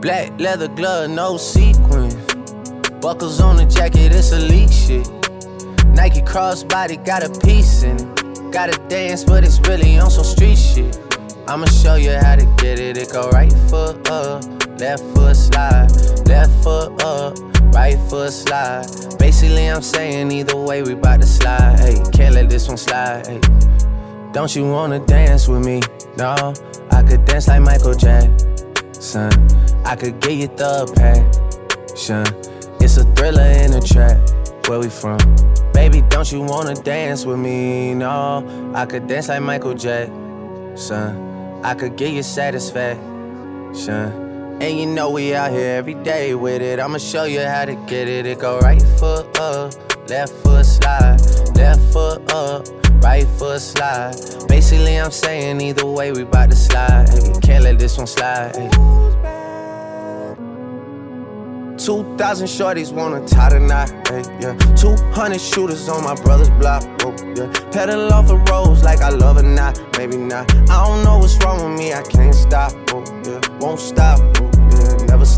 [0.00, 2.14] Black leather glove, no sequins.
[3.02, 5.06] Buckles on the jacket, it's elite shit.
[5.88, 8.52] Nike crossbody got a piece in it.
[8.52, 10.98] Gotta dance, but it's really on some street shit.
[11.46, 12.96] I'ma show you how to get it.
[12.96, 14.42] It go right foot up,
[14.80, 15.90] left foot slide,
[16.26, 17.38] left foot up,
[17.74, 18.86] right foot slide.
[19.18, 21.78] Basically, I'm saying either way, we bout to slide.
[21.78, 23.26] Hey, can't let this one slide.
[23.26, 23.40] Hey.
[24.32, 25.82] Don't you wanna dance with me?
[26.16, 26.54] No,
[26.90, 28.50] I could dance like Michael Jackson.
[29.02, 32.26] I could get you the passion.
[32.82, 34.18] It's a thriller in a trap.
[34.68, 35.18] Where we from?
[35.72, 37.94] Baby, don't you wanna dance with me?
[37.94, 41.16] No, I could dance like Michael Jackson.
[41.64, 42.92] I could get you satisfaction.
[44.60, 46.78] And you know we out here every day with it.
[46.78, 48.26] I'ma show you how to get it.
[48.26, 49.72] It go right foot up,
[50.10, 51.18] left foot slide,
[51.56, 52.66] left foot up,
[53.02, 54.14] right foot slide.
[54.48, 57.08] Basically, I'm saying either way, we bout to slide.
[57.42, 58.56] Can't let this one slide.
[58.56, 58.70] Hey.
[61.80, 63.90] 2,000 shorties wanna tie the knot,
[64.38, 64.54] yeah.
[64.76, 67.50] 200 shooters on my brother's block, oh, yeah.
[67.72, 70.50] Pedal off the roads like I love it not, maybe not.
[70.68, 73.40] I don't know what's wrong with me, I can't stop, oh, yeah.
[73.60, 74.49] Won't stop, oh,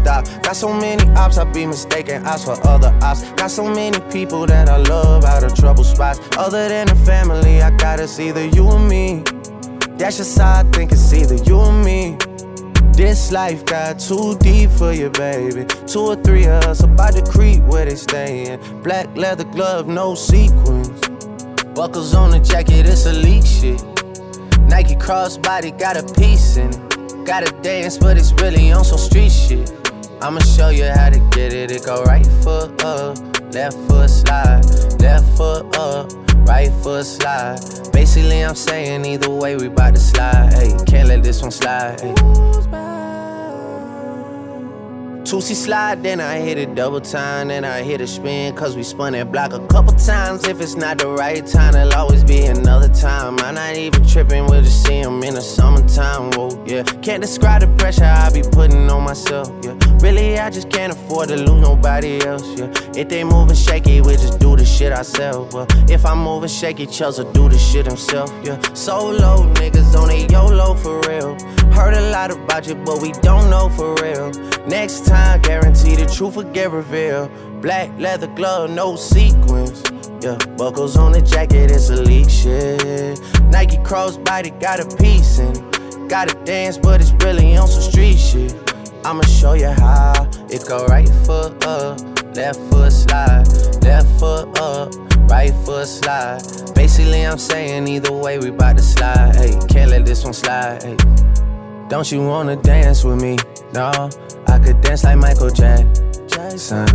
[0.02, 0.26] stop.
[0.42, 3.22] Got so many ops, I be mistaken ops for other ops.
[3.32, 6.20] Got so many people that I love out of trouble spots.
[6.36, 9.22] Other than the family, I got it's either you or me.
[9.96, 12.16] That's just how I think it's either you or me.
[12.92, 15.64] This life got too deep for you, baby.
[15.86, 18.60] Two or three of us about to creep where they stayin'.
[18.82, 20.90] Black leather glove, no sequins.
[21.74, 23.82] Buckles on the jacket, it's elite shit.
[24.68, 27.26] Nike crossbody got a piece in it.
[27.26, 29.81] Gotta dance, but it's really on some street shit.
[30.22, 31.72] I'ma show you how to get it.
[31.72, 33.18] It go right foot up,
[33.52, 34.62] left foot slide,
[35.00, 36.12] left foot up,
[36.46, 37.58] right foot slide.
[37.92, 40.52] Basically, I'm saying either way, we bout to slide.
[40.52, 42.00] Hey, can't let this one slide.
[42.00, 42.81] Hey.
[45.32, 48.82] Tootsie slide, then I hit it double time, then I hit a spin, cause we
[48.82, 50.46] spun that block a couple times.
[50.46, 53.38] If it's not the right time, it'll always be another time.
[53.38, 56.32] I'm not even tripping, we'll just see him in the summertime.
[56.32, 56.82] Whoa, yeah.
[56.82, 59.74] Can't describe the pressure I be putting on myself, yeah.
[60.00, 62.70] Really, I just can't afford to lose nobody else, yeah.
[62.94, 65.54] If they moving shaky, we just do the shit ourselves.
[65.54, 68.60] Well, if I'm moving shaky, Chelsea do the shit himself, yeah.
[68.74, 71.38] Solo niggas on a YOLO for real.
[71.72, 74.30] Heard a lot about you, but we don't know for real.
[74.66, 77.30] Next time, guarantee the truth will get revealed.
[77.60, 79.82] Black leather glove, no sequins.
[80.22, 83.20] Yeah, buckles on the jacket, it's elite shit.
[83.50, 86.08] Nike crossbody got a piece in it.
[86.08, 88.54] Gotta dance, but it's really on some street shit.
[89.04, 90.28] I'ma show you how.
[90.48, 91.98] It go right foot up,
[92.36, 93.46] left foot slide,
[93.82, 94.92] left foot up,
[95.30, 96.40] right foot slide.
[96.74, 99.34] Basically, I'm saying either way, we bout to slide.
[99.34, 100.82] Hey, can't let this one slide.
[101.88, 103.38] Don't you wanna dance with me?
[103.74, 104.10] No,
[104.52, 106.86] I could dance like Michael Jackson.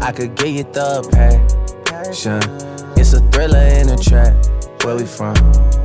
[0.00, 1.06] I could get you the
[1.84, 2.40] passion.
[2.96, 4.34] It's a thriller in a trap.
[4.82, 5.34] Where we from?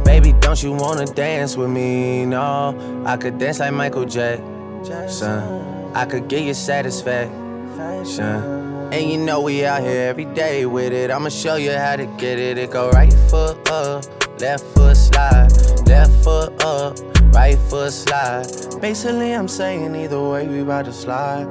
[0.06, 2.26] Baby, don't you wanna dance with me?
[2.26, 5.92] No, I could dance like Michael Jackson.
[5.94, 7.34] I could get you satisfaction.
[8.94, 11.12] And you know we out here every day with it.
[11.12, 12.58] I'ma show you how to get it.
[12.58, 14.06] It go right foot up,
[14.40, 15.50] left foot slide,
[15.88, 16.98] left foot up
[17.34, 18.46] right foot slide.
[18.82, 21.48] Basically, I'm saying either way, we about to slide.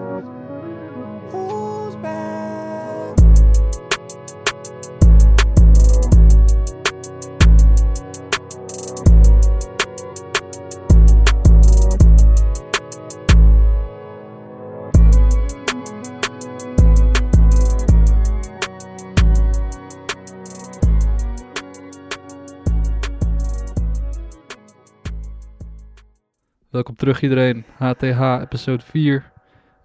[27.07, 27.65] Terug iedereen.
[27.77, 29.25] HTH episode 4.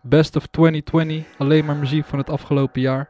[0.01, 1.25] Best of 2020.
[1.37, 3.09] Alleen maar muziek van het afgelopen jaar.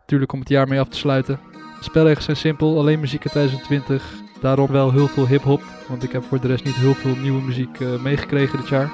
[0.00, 1.40] Natuurlijk om het jaar mee af te sluiten.
[1.80, 2.78] Spelregels zijn simpel.
[2.78, 4.14] Alleen muziek in 2020.
[4.40, 5.62] Daarom wel heel veel hip-hop.
[5.88, 8.90] Want ik heb voor de rest niet heel veel nieuwe muziek uh, meegekregen dit jaar.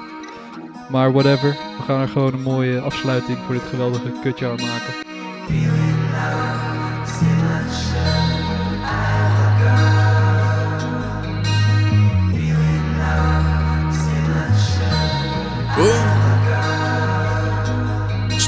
[0.89, 1.49] Maar whatever.
[1.49, 5.04] We gaan er gewoon een mooie afsluiting voor dit geweldige kutjaar maken.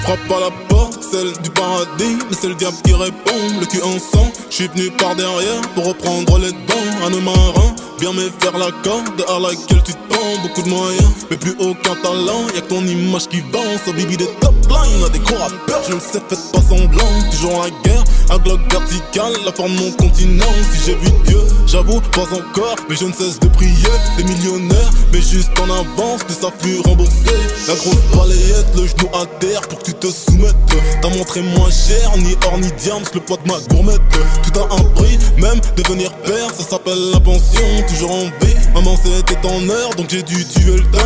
[0.08, 3.82] Frappe à la porte, celle du paradis, mais c'est le diable qui répond, le cul
[3.82, 4.32] en sang.
[4.50, 7.06] Je suis venu par derrière pour reprendre les dents.
[7.06, 9.94] Un marin, bien me faire la corde à laquelle tu
[10.42, 12.48] Beaucoup de moyens, mais plus aucun talent.
[12.54, 15.82] Y'a que ton image qui vend, ça bibi des top punchline à des gros rappeurs,
[15.88, 17.08] je le sais, faites pas semblant.
[17.32, 20.46] Toujours la guerre, un globe vertical, la forme mon continent.
[20.72, 23.74] Si j'ai vu Dieu, j'avoue, pas encore, mais je ne cesse de prier.
[24.18, 27.38] Des millionnaires, mais juste en avance, ne savent plus rembourser.
[27.68, 30.56] La grosse balayette, le genou à terre pour que tu te soumettes.
[31.02, 34.02] T'as montré moins cher, ni or ni diams, le poids de ma gourmette.
[34.44, 37.62] Tout a un prix, même devenir père, ça s'appelle la pension.
[37.88, 41.00] Toujours en B, maman c'était en heure, donc j'ai le temps.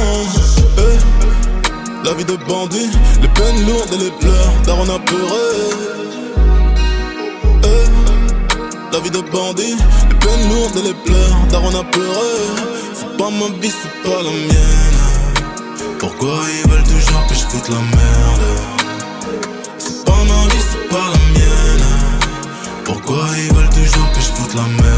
[0.78, 2.90] Eh, la vie de bandit,
[3.22, 5.48] les peines lourdes et les pleurs, Daron a pleuré.
[7.64, 9.76] Eh, la vie de bandit,
[10.10, 12.38] les peines lourdes et les pleurs, Daron a pleuré.
[12.94, 15.02] C'est pas ma vie, c'est pas la mienne.
[16.00, 18.48] Pourquoi ils veulent toujours que je foute la merde?
[19.78, 21.86] C'est pas ma vie, c'est pas la mienne.
[22.86, 24.92] Pourquoi ils veulent toujours que je foute la merde?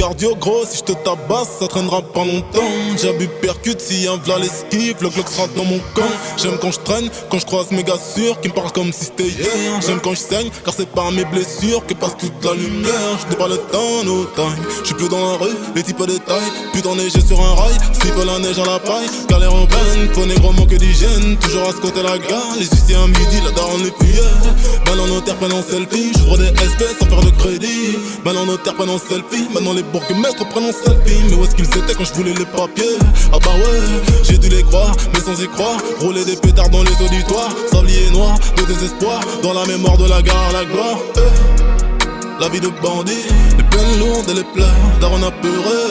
[0.00, 2.72] Cardio gros, si je te tabasse, ça traînera pas longtemps.
[3.00, 6.14] J'ai bu percute, si un v'là l'esquive, le Glock sera dans mon camp.
[6.38, 9.04] J'aime quand je traîne, quand je croise mes gars sûrs qui me parlent comme si
[9.04, 9.80] c'était hier.
[9.86, 13.12] J'aime quand je saigne, car c'est par mes blessures que passe toute la lumière.
[13.28, 14.64] Je pas le temps, no time.
[14.80, 16.50] Je suis plus dans la rue, les types de taille.
[16.72, 19.08] Putain, neiger sur un rail, siffle la neige à la paille.
[19.28, 21.36] Galère en peine, faut négro manque d'hygiène.
[21.42, 24.54] Toujours à ce côté la gare, les huissiers à midi, la daronne les cuillères.
[24.86, 27.98] Balle en notaire, prenant selfie, j'ouvre des SP sans faire de crédit.
[28.24, 31.20] Balle en notaire, prenant selfie, maintenant les bourgmestres prennent un selfie.
[31.28, 32.96] Mais où est-ce qu'ils étaient quand je voulais les papiers?
[33.32, 33.80] Ah bah ouais,
[34.24, 35.78] j'ai dû les croire, mais sans y croire.
[36.00, 39.20] Rouler des pétards dans les auditoires, sablier noir, de désespoir.
[39.42, 40.98] Dans la mémoire de la gare, la gloire.
[41.16, 43.24] Eh, La vie de bandit,
[43.58, 45.82] les peines lourdes et les pleurs, daron a pleuré.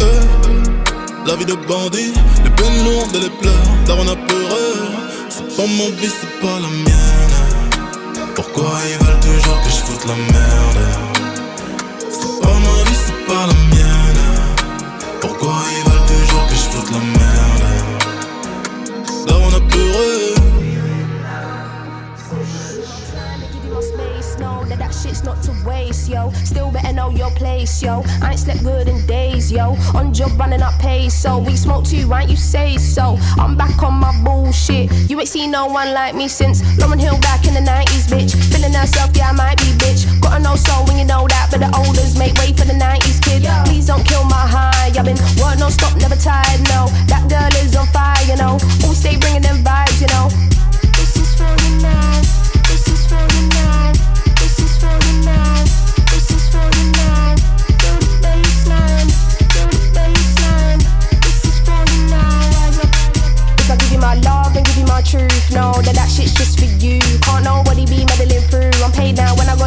[0.00, 2.12] Eh, La vie de bandit,
[2.44, 4.66] les peines lourdes et les pleurs, daron a pleuré.
[5.28, 8.28] C'est pas ma vie, c'est pas la mienne.
[8.34, 11.09] Pourquoi ils veulent toujours que je foute la merde?
[15.20, 17.19] Pourquoi ils veulent toujours que je foute la merde
[25.60, 26.30] shit's not to waste, yo.
[26.44, 28.02] Still better know your place, yo.
[28.22, 29.76] I ain't slept good in days, yo.
[29.94, 32.28] On job running up pace, so we smoke too, right?
[32.28, 33.18] You say so.
[33.38, 34.90] I'm back on my bullshit.
[35.08, 38.34] You ain't seen no one like me since Lauryn Hill back in the 90s, bitch.
[38.52, 40.06] Feeling herself, yeah, I might be, bitch.
[40.20, 43.20] Gotta know so when you know that, but the olders make way for the 90s
[43.22, 43.44] kid.
[43.66, 44.90] Please don't kill my high.
[44.90, 46.86] I've been work no stop, never tired, no.
[47.06, 48.58] That girl is on fire, you know.
[48.82, 49.99] Always stay bringing them vibes,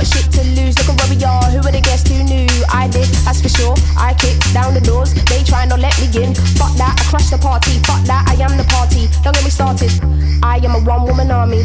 [0.03, 0.75] got shit to lose.
[0.79, 1.43] Look at where we are.
[1.51, 2.47] Who are the guests who knew?
[2.71, 3.75] I did, that's for sure.
[3.97, 5.13] I kicked down the doors.
[5.13, 6.35] They try not let me in.
[6.59, 7.79] Fuck that, I crush the party.
[7.87, 9.07] Fuck that, I am the party.
[9.23, 9.91] Don't get me started.
[10.43, 11.63] I am a one woman army.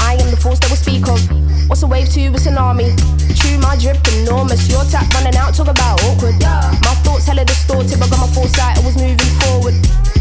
[0.00, 1.20] I am the force that we speak of.
[1.68, 2.92] What's a wave to a tsunami?
[3.36, 4.68] True, my drip enormous.
[4.68, 6.36] Your tap running out, talk about awkward.
[6.84, 8.76] My thoughts hella distorted, but got my foresight.
[8.76, 9.74] I was moving forward.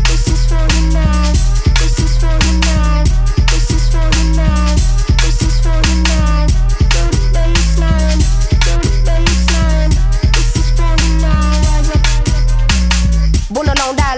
[0.07, 1.31] This is for you now.
[1.79, 3.03] This is for you now.
[3.51, 4.75] This is for you now.
[5.19, 6.16] This is for.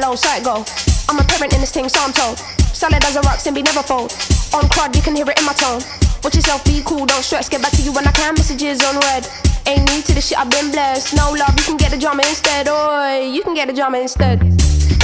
[0.10, 2.40] I'm a parent in this thing, so I'm told.
[2.74, 4.10] Solid as a rock, and be never fold.
[4.58, 5.86] On crud, you can hear it in my tone.
[6.24, 7.48] Watch yourself, be cool, don't stress.
[7.48, 8.34] Get back to you when I can.
[8.34, 9.30] Messages on red.
[9.68, 11.16] Ain't new to this shit, I've been blessed.
[11.16, 12.68] No love, you can get the drama instead.
[12.68, 14.42] Oi, you can get the drama instead.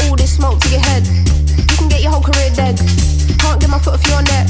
[0.10, 1.06] All this smoke to your head.
[1.06, 2.74] You can get your whole career dead.
[3.38, 4.50] Can't get my foot off your neck.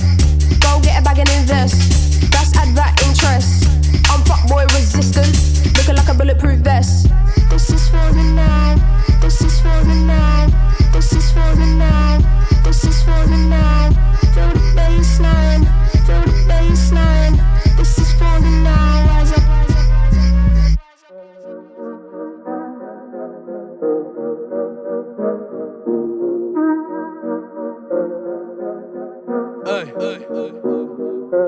[0.63, 2.31] Go get a bag and invest.
[2.31, 3.67] That's add that interest.
[4.07, 5.35] I'm fuckboy resistant.
[5.75, 7.12] Looking like a bulletproof vest.
[7.49, 8.75] This is for you now.
[9.21, 10.47] This is for you now.
[10.93, 12.19] This is for you now.
[12.63, 13.89] This is for you now.
[14.33, 15.63] Feel the baseline.
[16.05, 17.35] Feel the baseline.
[17.77, 19.07] This is for you now.
[19.07, 19.45] Rise up.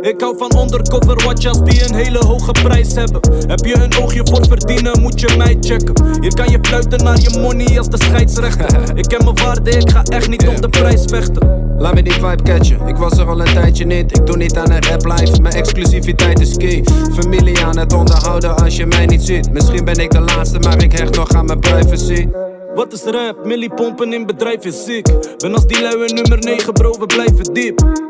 [0.02, 3.22] Ik hou van undercover watchers die een hele hoge prijs hebben.
[3.48, 6.22] Heb je een oogje voor verdienen, moet je mij checken.
[6.22, 8.82] Hier kan je fluiten naar je money als de scheidsrechter.
[9.02, 11.76] Ik ken mijn waarde, ik ga echt niet om de prijs vechten.
[11.78, 14.18] Laat me die vibe catchen, ik was er al een tijdje niet.
[14.18, 16.84] Ik doe niet aan een rap life, mijn exclusiviteit is key.
[17.14, 19.52] Familie aan het onderhouden als je mij niet ziet.
[19.52, 22.28] Misschien ben ik de laatste, maar ik hecht nog aan mijn privacy.
[22.76, 23.46] Wat is rap?
[23.46, 25.08] Millie pompen in bedrijf is ziek.
[25.38, 28.07] Ben als die luie nummer 9 bro, we blijven diep.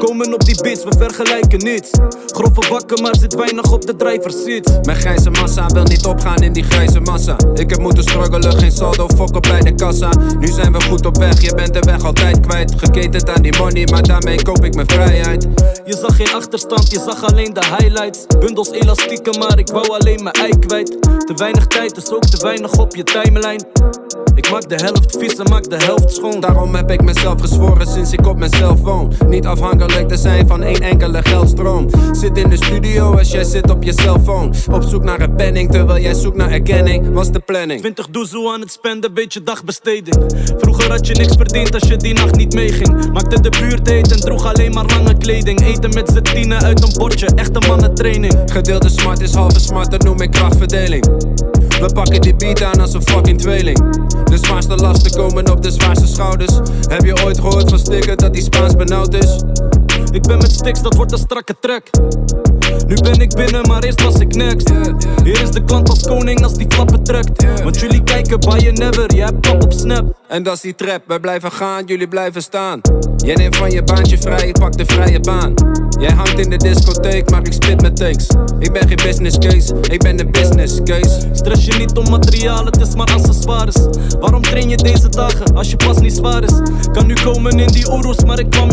[0.00, 1.90] Komen op die beats, we vergelijken niets.
[2.26, 4.72] Grove bakken, maar zit weinig op de driver seats.
[4.82, 7.36] Mijn grijze massa wil niet opgaan in die grijze massa.
[7.54, 10.10] Ik heb moeten struggelen, geen saldo, fokken bij de kassa.
[10.38, 12.72] Nu zijn we goed op weg, je bent de weg altijd kwijt.
[12.76, 15.46] Geketend aan die money, maar daarmee koop ik mijn vrijheid.
[15.84, 18.26] Je zag geen achterstand, je zag alleen de highlights.
[18.38, 21.02] Bundels elastieken, maar ik wou alleen mijn ei kwijt.
[21.02, 23.64] Te weinig tijd, dus ook te weinig op je timeline.
[24.34, 26.40] Ik maak de helft vies en maak de helft schoon.
[26.40, 29.12] Daarom heb ik mezelf gezworen sinds ik op mezelf woon.
[29.26, 31.88] Niet afhankelijk te zijn van één enkele geldstroom.
[32.12, 34.54] Zit in de studio als jij zit op je cellfoon.
[34.72, 37.12] Op zoek naar een penning terwijl jij zoekt naar erkenning.
[37.12, 37.80] Was de planning.
[37.80, 40.16] 20 doezoe aan het spenden, beetje dagbesteding.
[40.58, 43.12] Vroeger had je niks verdiend als je die nacht niet meeging.
[43.12, 45.60] Maakte de buurt heet en droeg alleen maar lange kleding.
[45.60, 48.34] Eten met z'n tienen uit een bordje, echte mannentraining.
[48.52, 51.04] Gedeelde smart is halve smart, dat noem ik krachtverdeling.
[51.80, 53.78] We pakken die beat aan als een fucking tweeling.
[54.24, 56.52] De zwaarste lasten komen op de zwaarste schouders.
[56.88, 59.42] Heb je ooit gehoord van stikken dat die Spaans benauwd is?
[60.12, 61.90] Ik ben met sticks, dat wordt een strakke trek.
[62.86, 64.70] Nu ben ik binnen, maar eerst was ik next.
[65.22, 67.62] Hier is de klant als koning als die flappen trekt.
[67.62, 70.18] Want jullie kijken bij je never, je hebt pap op snap.
[70.28, 72.80] En dat is die trap, wij blijven gaan, jullie blijven staan.
[73.16, 75.54] Jij neemt van je baantje vrij, ik pak de vrije baan.
[76.00, 78.26] Jij hangt in de discotheek, maar ik spit met takes.
[78.58, 81.28] Ik ben geen business case, ik ben een business case.
[81.32, 83.76] Stress je niet om materiaal, het is maar accessoires.
[84.20, 86.52] Waarom train je deze dagen als je pas niet zwaar is?
[86.92, 88.69] Kan nu komen in die oeroes, maar ik kwam.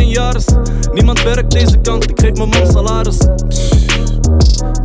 [0.98, 3.18] Niemand werkt deze kant, ik geef mijn man salaris.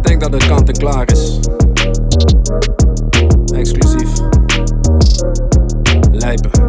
[0.03, 1.39] Denk dat het kant en klaar is.
[3.55, 4.09] Exclusief.
[6.11, 6.62] Lijpen.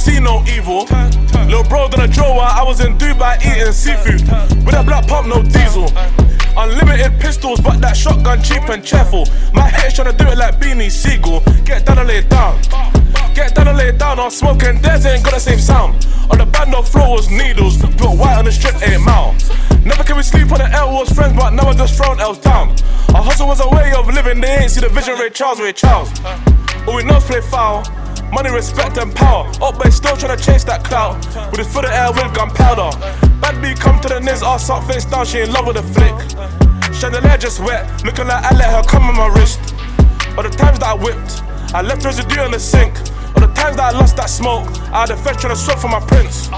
[0.00, 0.88] See no evil.
[1.44, 4.22] Little bro done a draw while I was in Dubai eating seafood.
[4.64, 5.92] With a black pump, no diesel.
[6.56, 9.26] Unlimited pistols, but that shotgun cheap and cheerful.
[9.52, 11.40] My head's tryna do it like Beanie Sigel.
[11.66, 12.56] Get down and lay down.
[13.34, 14.18] Get down and lay down.
[14.18, 16.06] I'm smoking, theirs ain't got the same sound.
[16.30, 17.76] On the bando floor was needles.
[17.76, 19.34] Put white on the strip, ain't mal.
[19.84, 22.38] Never can we sleep on the L was friends, but now I just thrown L's
[22.38, 22.70] down.
[23.14, 25.74] Our hustle was a way of living, they ain't see the vision, Ray Charles, Ray
[25.74, 26.08] Charles.
[26.88, 27.84] All we know is play foul.
[28.32, 29.46] Money, respect, and power.
[29.60, 31.18] Up, but still tryna chase that clout.
[31.50, 32.90] With his foot in air with gunpowder.
[33.40, 35.82] Bad B come to the niz, ass up, face down, she in love with the
[35.82, 36.14] flick.
[36.94, 39.58] Chandelier just wet, looking like I let her come on my wrist.
[40.36, 41.42] All the times that I whipped,
[41.74, 42.94] I left residue in the sink.
[43.34, 45.78] All the times that I lost that smoke, I had a fetch trying to swap
[45.78, 46.48] for my prince.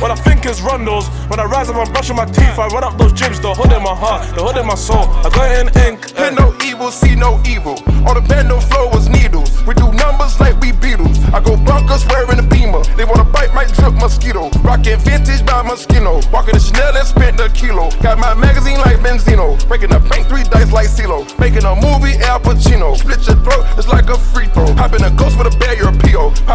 [0.00, 1.08] What I think is rundles.
[1.28, 2.58] When I rise up, I'm brushing my teeth.
[2.58, 5.10] I run up those gyms, the hood in my heart, the hood in my soul.
[5.26, 6.16] I got it in ink.
[6.16, 7.74] Hear no evil, see no evil.
[8.06, 9.50] All the bando flow was needles.
[9.66, 11.18] We do numbers like we Beatles.
[11.34, 12.82] I go bunkers wearing a beamer.
[12.96, 14.48] They wanna bite my drip mosquito.
[14.62, 16.22] Rockin' vintage by Moschino.
[16.30, 17.90] Walking the Chanel and spent a kilo.
[18.00, 19.58] Got my magazine like Benzino.
[19.66, 21.26] Breaking a bank three dice like CeeLo.
[21.38, 22.96] Making a movie Al Pacino.
[22.96, 24.72] Split your throat, it's like a free throw.
[24.74, 25.07] Hopping a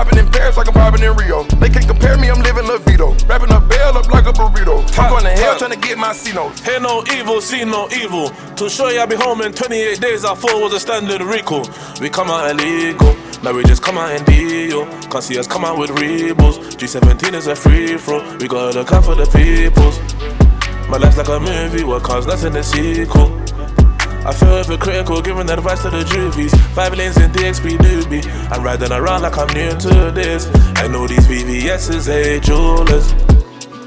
[0.03, 1.43] Popping in Paris like I'm popping in Rio.
[1.43, 3.15] They can't compare me, I'm living La Vito.
[3.25, 4.83] Wrapping a bell up like a burrito.
[4.99, 6.59] I'm going to hell trying to get my C notes.
[6.59, 8.27] Hear no evil, see no evil.
[8.57, 11.65] To show you I'll be home in 28 days, I thought was a standard recall.
[12.01, 14.85] We come out illegal, now we just come out in deal.
[15.07, 16.57] Can't see us come out with rebels.
[16.75, 20.01] G17 is a free throw, we gotta look out for the peoples.
[20.89, 23.29] My life's like a movie, what next in the sequel?
[24.25, 26.53] I feel hypocritical giving advice to the juvies.
[26.73, 28.25] Five lanes in DXB newbie.
[28.51, 30.47] I'm riding around like I'm new to this.
[30.75, 33.32] I know these VVS's a jewelers.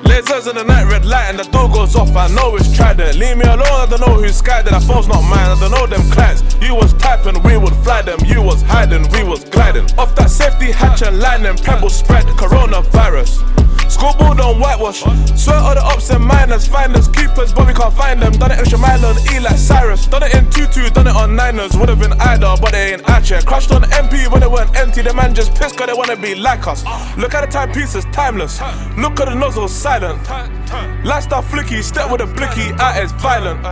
[0.05, 2.15] Lasers in the night, red light, and the door goes off.
[2.17, 3.17] I know it's trident.
[3.17, 4.63] Leave me alone, I don't know who's sky.
[4.63, 6.43] That phone's not mine, I don't know them clients.
[6.61, 8.19] You was typing, we would fly them.
[8.25, 9.85] You was hiding, we was gliding.
[9.99, 13.43] Off that safety hatch and lightning, pebble spread coronavirus.
[13.91, 15.01] Scoreboard on whitewash.
[15.41, 18.33] Swear all the ups and minors, finders, keepers, but we can't find them.
[18.33, 20.07] Done it extra mile on E like Cyrus.
[20.07, 21.77] Done it in 2-2, done it on Niners.
[21.77, 23.47] Would have been either, but they ain't at yet.
[23.47, 25.03] Crashed on MP when it went empty.
[25.03, 26.85] The man just pissed cause they wanna be like us.
[27.17, 28.61] Look at the timepieces, timeless.
[28.99, 30.19] Look at the nozzle, silent.
[31.05, 33.65] Lifestyle flicky, step with a blicky, out is violent.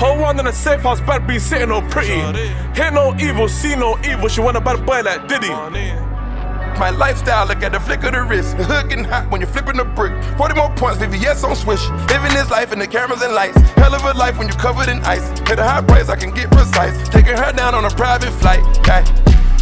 [0.00, 2.18] Whole one in a safe house, bad be sitting all pretty.
[2.74, 4.26] Hear no evil, see no evil.
[4.26, 5.50] She want a bad boy like Diddy.
[6.80, 8.56] My lifestyle, look at the flick of the wrist.
[8.56, 10.12] The hood getting hot when you're flipping the brick.
[10.36, 11.84] 40 more points, VVS on swish.
[12.10, 13.60] Living this life in the cameras and lights.
[13.78, 15.22] Hell of a life when you're covered in ice.
[15.46, 17.08] Hit a high price, I can get precise.
[17.08, 18.62] Taking her down on a private flight.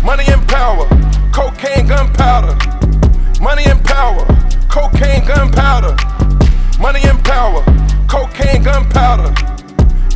[0.03, 0.89] Money and power,
[1.35, 2.57] cocaine, gunpowder.
[3.41, 4.25] Money and power,
[4.71, 5.97] cocaine, gunpowder.
[6.79, 7.63] Money and power,
[8.09, 9.35] cocaine, gunpowder.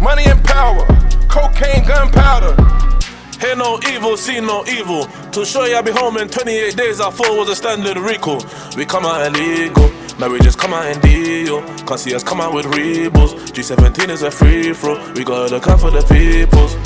[0.00, 0.86] Money and power,
[1.28, 2.54] cocaine, gunpowder.
[3.40, 5.06] Hear no evil, see no evil.
[5.32, 8.42] To show you I be home in 28 days, I thought was a standard recall.
[8.76, 11.60] We come out illegal, now we just come out in deal.
[11.84, 13.34] Can't see us come out with rebels.
[13.50, 16.76] G17 is a free throw, we gotta look out for the peoples.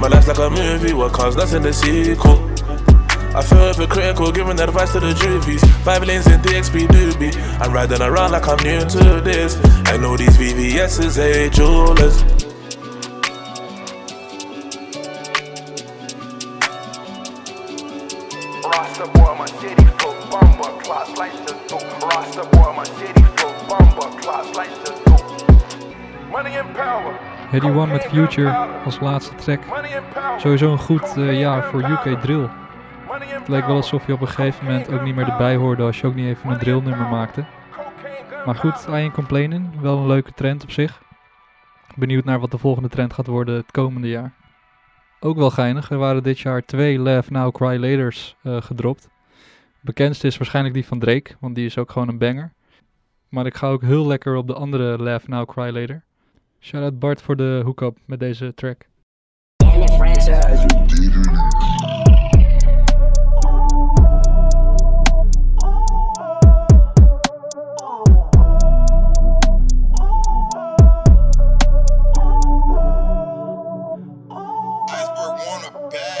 [0.00, 2.47] My life's like a movie, what that's in the sequel.
[3.38, 5.62] I feel hypocritical giving advice to the juvies.
[5.84, 7.32] Five lanes in DXB doobie.
[7.60, 9.54] I'm riding around like I'm new to this.
[9.86, 12.24] I know these VVS's a jewelers.
[18.64, 22.02] Rasta boy, my city flow, bumper, clock, slice the dope.
[22.02, 26.28] Rasta boy, my city flow, bumper, clock, slice the dope.
[26.32, 27.16] Money and power.
[27.52, 28.50] Headie One met Future
[28.84, 29.66] als laatste track.
[29.68, 30.40] Money and power.
[30.40, 32.48] Sowieso een goed eh, jaar voor UK Drill.
[33.48, 36.06] Leek wel alsof je op een gegeven moment ook niet meer erbij hoorde als je
[36.06, 37.44] ook niet even een drillnummer maakte.
[38.44, 39.80] Maar goed, I ain't complaining.
[39.80, 41.02] Wel een leuke trend op zich.
[41.96, 44.32] Benieuwd naar wat de volgende trend gaat worden het komende jaar.
[45.20, 49.08] Ook wel geinig, er waren dit jaar twee Laugh Now Cry Laters eh, gedropt.
[49.80, 52.52] Bekendste is waarschijnlijk die van Drake, want die is ook gewoon een banger.
[53.28, 56.04] Maar ik ga ook heel lekker op de andere Laugh Now Cry Later.
[56.60, 58.86] Shout out Bart voor de hook-up met deze track.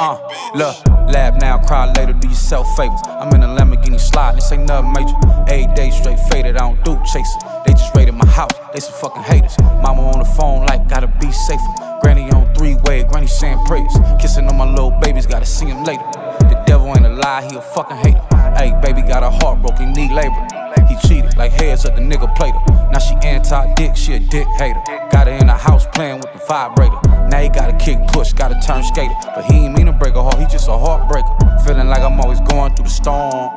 [0.00, 0.16] Uh,
[0.54, 0.76] look,
[1.10, 3.00] lab now, cry later, do yourself favors.
[3.08, 5.16] I'm in a Lamborghini slide, this ain't nothing major.
[5.48, 7.40] Eight days straight faded, I don't do chasing.
[7.66, 9.58] They just raided my house, they some fucking haters.
[9.58, 11.98] Mama on the phone, like, gotta be safer.
[12.00, 13.92] Granny on three way, granny saying prayers.
[14.20, 16.04] Kissing on my little babies, gotta see him later.
[16.46, 18.22] The devil ain't a lie, he a fucking hater.
[18.56, 20.46] Hey, baby got a heart broken, need labor.
[20.88, 22.90] He cheated, like heads up the nigga played her.
[22.92, 24.80] Now she anti dick, she a dick hater.
[25.10, 27.17] Got her in the house playing with the vibrator.
[27.28, 29.14] Now he gotta kick push, gotta turn skater.
[29.34, 31.64] But he ain't mean to break a heart, he just a heartbreaker.
[31.64, 33.54] Feeling like I'm always going through the storm.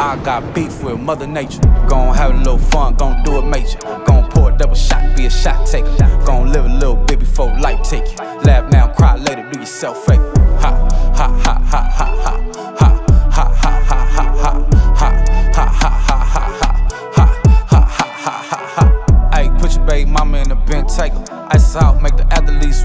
[0.00, 1.60] I got beef with Mother Nature.
[1.88, 3.78] Gon' have a little fun, gon' do it major.
[4.04, 5.96] Gon' pour a double shot, be a shot taker.
[6.26, 8.16] Gon' live a little bit before life take you.
[8.42, 10.32] Laugh now, cry later, do yourself favor.
[10.58, 10.70] Ha,
[11.14, 11.84] ha, ha, ha.
[11.94, 12.40] Ha,
[12.78, 12.88] ha,
[13.30, 14.42] ha, ha, ha, ha.
[14.42, 14.73] Ha,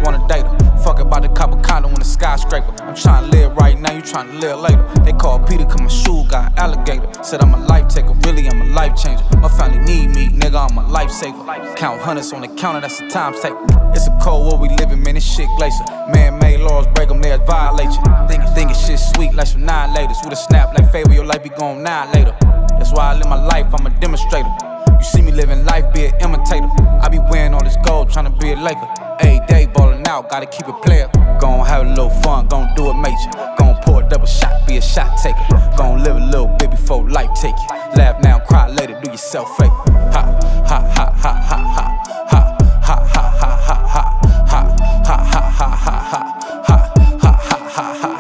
[0.10, 0.78] wanna date her.
[0.84, 2.72] Fuck about the copper condo in the skyscraper.
[2.82, 4.84] I'm tryna live right now, you tryna live later.
[5.04, 7.08] They call Peter, cause my shoe got alligator.
[7.24, 9.24] Said I'm a life taker, really I'm a life changer.
[9.38, 11.76] My family need me, nigga, I'm a lifesaver.
[11.76, 13.66] Count hundreds on the counter, that's the time taker.
[13.94, 15.86] It's a cold world we living, man, this shit glacier.
[16.10, 18.04] Man made laws, break them, they'll violate you.
[18.28, 20.24] Think, think it's shit sweet like some nine laters.
[20.24, 22.36] With a snap like favor, your life be gone nine later.
[22.78, 24.50] That's why I live my life, I'm a demonstrator.
[24.98, 26.70] You see me living life, be an imitator.
[27.02, 28.88] I be wearing all this gold, tryna be a Laker.
[29.20, 31.08] Every day ballin' out, gotta keep it player.
[31.40, 33.30] Gon' have a little fun, gon' do it major.
[33.58, 35.46] Gon' pour a double shot, be a shot taker.
[35.78, 37.70] Gon' live a little bit before life take you.
[37.96, 39.72] Laugh now, cry later, do yourself favor.
[40.16, 40.24] Ha,
[40.68, 41.86] ha, ha, ha, ha, ha.
[42.32, 42.42] Ha,
[42.88, 44.04] ha, ha, ha, ha, ha.
[44.52, 44.62] Ha,
[45.06, 46.22] ha, ha, ha, ha, ha.
[46.68, 46.78] Ha,
[47.20, 48.19] ha, ha, ha, ha, ha.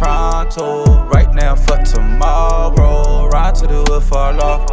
[0.00, 1.04] Pronto.
[1.08, 3.28] Right now for tomorrow.
[3.28, 4.66] Ride to the wood, fall off.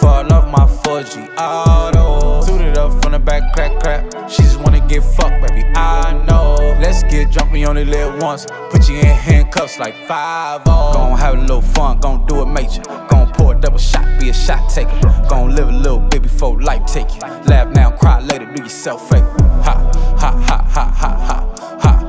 [0.00, 2.40] Fall off my 4G auto.
[2.46, 4.28] Suited up from the back, crack, crack.
[4.30, 5.62] She just wanna get fucked, baby.
[5.76, 6.56] I know.
[6.80, 8.46] Let's get drunk, we only live once.
[8.70, 12.82] Put you in handcuffs like 5 Gon' have a little fun, gon' do it major.
[13.10, 14.98] Gon' pour a double shot, be a shot taker.
[15.28, 17.20] Gon' live a little bit before life take you.
[17.50, 19.30] Laugh now, cry later, do yourself favor.
[19.66, 19.74] Ha,
[20.18, 21.36] ha, ha, ha, ha, ha.
[21.82, 21.99] Ha,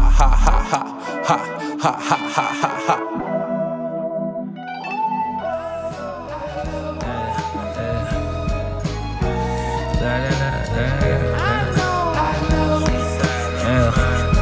[0.00, 0.84] ha, ha, ha, ha,
[1.26, 1.28] ha.
[1.28, 1.36] Ha,
[1.82, 2.96] ha, ha, ha, ha, ha.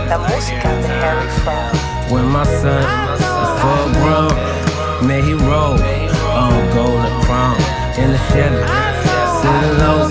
[0.09, 1.75] La música de Harry Fraud.
[2.11, 4.35] When my son was full grown,
[5.09, 5.81] man, he rolled
[6.31, 7.57] on golden crown
[7.99, 8.63] in the Chevy,
[9.41, 10.09] sitting low,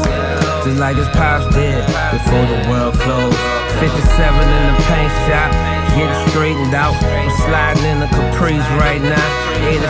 [0.65, 3.54] just like his pops did before the world closed.
[3.79, 5.51] 57 in the paint shop,
[5.99, 6.95] getting straightened out.
[6.95, 9.27] I'm sliding in the Caprice right now.
[9.67, 9.83] 84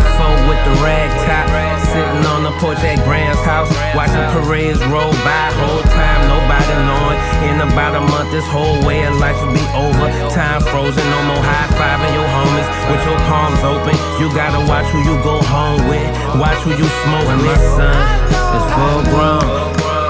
[0.49, 1.45] with the rag top,
[1.93, 5.53] sitting on the porch at Grand's house, watching parades roll by.
[5.61, 7.19] Whole time nobody knowing.
[7.45, 10.07] In about a month, this whole way of life will be over.
[10.33, 13.93] Time frozen, no more high fiving your homies with your palms open.
[14.17, 16.09] You gotta watch who you go home with,
[16.41, 17.45] watch who you smoke with.
[17.45, 18.01] My son
[18.57, 19.45] is full grown,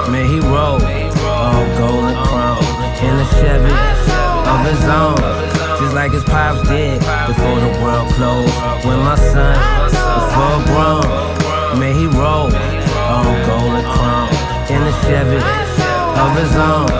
[0.08, 0.80] man, he roll
[1.28, 2.35] all golden crown
[3.06, 3.74] in a Chevy
[4.52, 5.16] of his own.
[5.78, 6.98] Just like his pops did
[7.30, 8.56] before the world closed.
[8.84, 9.94] When my son was
[10.34, 14.16] full grown, man, he rolled on golden crown
[15.06, 16.90] Chevy of his own,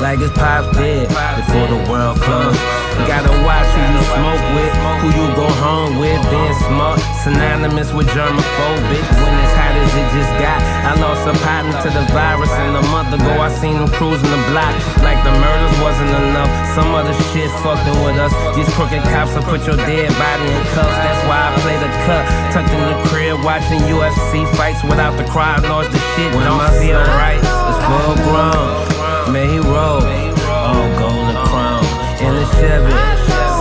[0.00, 2.60] like his pops did before the world closed.
[3.04, 4.72] Gotta watch who you smoke with,
[5.04, 6.16] who you go home with.
[6.30, 9.04] Being smart, synonymous with germophobic.
[9.20, 9.43] When
[9.74, 13.48] it just got, I lost a partner to the virus, and a month ago I
[13.50, 16.50] seen them cruising the block like the murders wasn't enough.
[16.74, 18.34] Some other shit fucking with us.
[18.54, 20.98] These crooked cops will put your dead body in cuffs.
[21.02, 25.26] That's why I play the cut, tucked in the crib, watching UFC fights without the
[25.30, 25.90] crowd noise.
[25.90, 27.40] The shit when don't feel right.
[27.40, 29.32] It's full grown.
[29.32, 31.84] May he roll on golden crown
[32.22, 32.94] in the Chevy,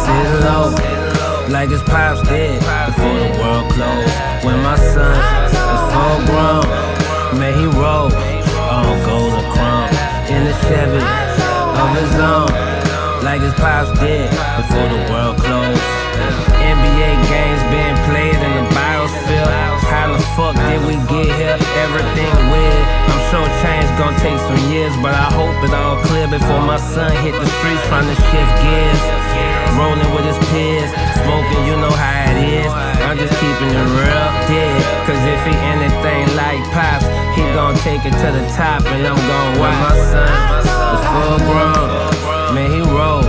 [0.03, 0.92] sitting low,
[1.49, 4.13] like his pops did before the world closed.
[4.45, 5.15] When my son
[5.47, 6.65] is full grown,
[7.39, 8.11] may he roll
[8.69, 9.89] on golden crown
[10.31, 12.49] in the Chevy of his own,
[13.23, 15.83] like his pops did before the world closed.
[16.63, 19.49] NBA games being played in the biosphere.
[19.83, 21.57] How the fuck did we get here?
[21.83, 22.83] Everything weird.
[23.11, 26.77] I'm sure change gonna take some years, but I hope it all clear before my
[26.77, 29.52] son hit the streets trying to shift gears.
[29.77, 30.89] Rolling with his peers,
[31.25, 32.71] smoking, you know how it is.
[33.01, 34.79] I'm just keeping it real dead.
[35.05, 37.05] Cause if he anything like Pops,
[37.35, 39.77] he gon' take it to the top, and I'm gon' watch.
[39.81, 40.29] my son.
[40.93, 42.55] is full grown.
[42.55, 43.23] Man, he roll.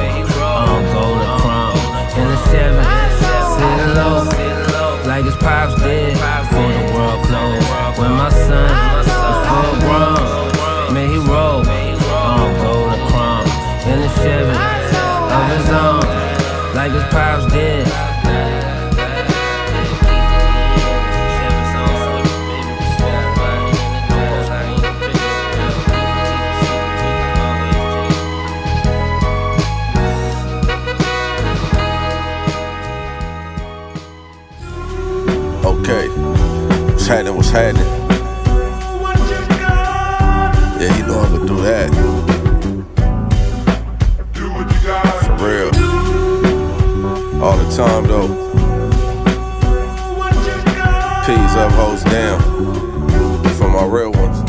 [0.55, 1.79] On golden chrome.
[2.19, 2.85] In the Chevy,
[3.57, 4.23] sitting low,
[5.07, 6.13] like his pops did.
[6.15, 7.67] Before the world closed.
[7.99, 9.09] When my son is
[9.49, 11.63] full grown, man, he roll
[16.85, 17.87] like his pops did.
[35.65, 36.09] Okay.
[36.93, 37.35] What's happening?
[37.35, 37.83] What's happening?
[40.81, 41.84] Yeah, you know I'm gonna do that.
[47.45, 48.29] All the time though.
[51.27, 52.41] P's up, hoes down.
[53.59, 54.41] For my real ones.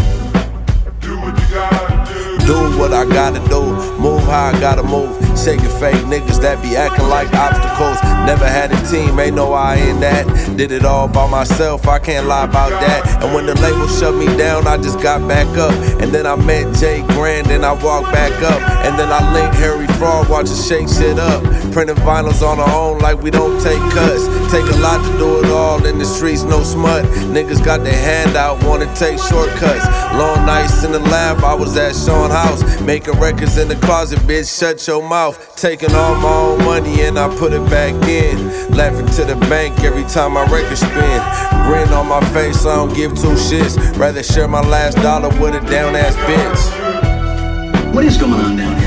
[2.46, 3.64] Do what I gotta do,
[4.00, 5.14] move how I gotta move.
[5.38, 8.02] Shaking fake niggas that be acting like obstacles.
[8.26, 10.56] Never had a team, ain't no I in that.
[10.56, 13.22] Did it all by myself, I can't lie about that.
[13.22, 15.74] And when the label shut me down, I just got back up.
[16.02, 18.62] And then I met Jay Grand, and I walked back up.
[18.86, 21.44] And then I linked Harry Fraud, watch her shake shit up.
[21.76, 24.28] Printing vinyls on our own like we don't take cuts.
[24.50, 27.04] Take a lot to do it all in the streets, no smut.
[27.36, 29.86] Niggas got their hand out, wanna take shortcuts.
[30.16, 32.64] Long nights in the lab, I was at Sean House.
[32.80, 35.36] Making records in the closet, bitch, shut your mouth.
[35.58, 38.72] Taking all my own money and I put it back in.
[38.72, 41.20] Laughing to the bank every time my record spin.
[41.68, 43.76] Grin on my face, I don't give two shits.
[43.98, 47.94] Rather share my last dollar with a down ass bitch.
[47.94, 48.85] What is going on down here?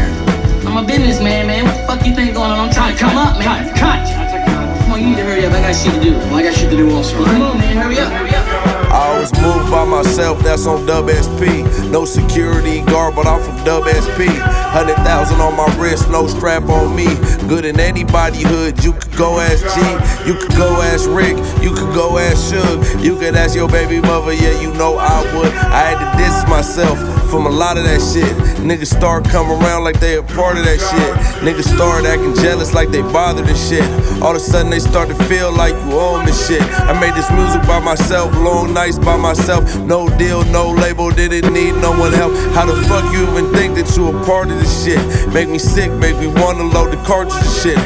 [0.79, 1.65] I'm a businessman, man.
[1.65, 2.69] What the fuck you think going on?
[2.69, 3.75] I'm trying to come up, man.
[3.75, 4.79] Cut, cut.
[4.87, 5.53] Come on, you need to hurry up.
[5.53, 6.13] I got shit to do.
[6.31, 7.25] Well, I got shit to do also.
[7.25, 7.77] Come on, man.
[7.77, 8.47] Hurry up, hurry up.
[8.95, 11.91] I always move by myself, that's on WSP.
[11.91, 14.29] No security guard, but I'm from WSP.
[14.71, 17.07] Hundred thousand on my wrist, no strap on me.
[17.49, 21.75] Good in anybody hood, you could go ask G, you could go ask Rick, you
[21.75, 25.53] could go ask Suge, you could ask your baby mother, yeah, you know I would.
[25.53, 28.33] I had to diss myself from a lot of that shit.
[28.65, 31.13] Niggas start coming around like they a part of that shit.
[31.45, 33.85] Niggas start acting jealous like they bothered and shit.
[34.23, 36.63] All of a sudden they start to feel like you own this shit.
[36.63, 39.63] I made this music by myself, long nights by myself.
[39.81, 42.33] No deal, no label, didn't need no one help.
[42.57, 45.01] How the fuck you even think that you a part of this shit?
[45.33, 47.79] Make me sick, make me wanna load the cartridge shit.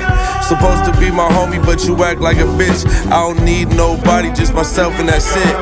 [0.46, 2.86] Supposed to be my homie, but you act like a bitch.
[3.06, 5.54] I don't need nobody, just myself and that's it.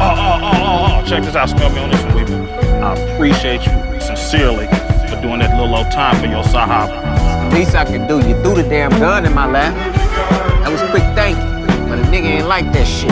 [0.00, 1.08] oh, oh, oh, oh.
[1.08, 1.48] Check this out.
[1.50, 2.41] Smell me on this one.
[2.84, 4.66] I appreciate you sincerely
[5.08, 7.52] for doing that little old time for your Sahab.
[7.52, 9.74] Least I could do, you threw the damn gun in my lap.
[10.64, 13.10] That was quick thank you, but a nigga ain't like that shit.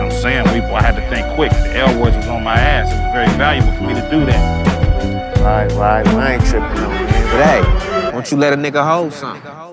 [0.00, 1.50] I'm saying, people, I had to think quick.
[1.50, 2.90] The L words was on my ass.
[2.90, 5.40] It was very valuable for me to do that.
[5.40, 6.04] Right, right.
[6.06, 7.24] Well, I ain't tripping on man.
[7.30, 9.69] But hey, won't you let a nigga hold something?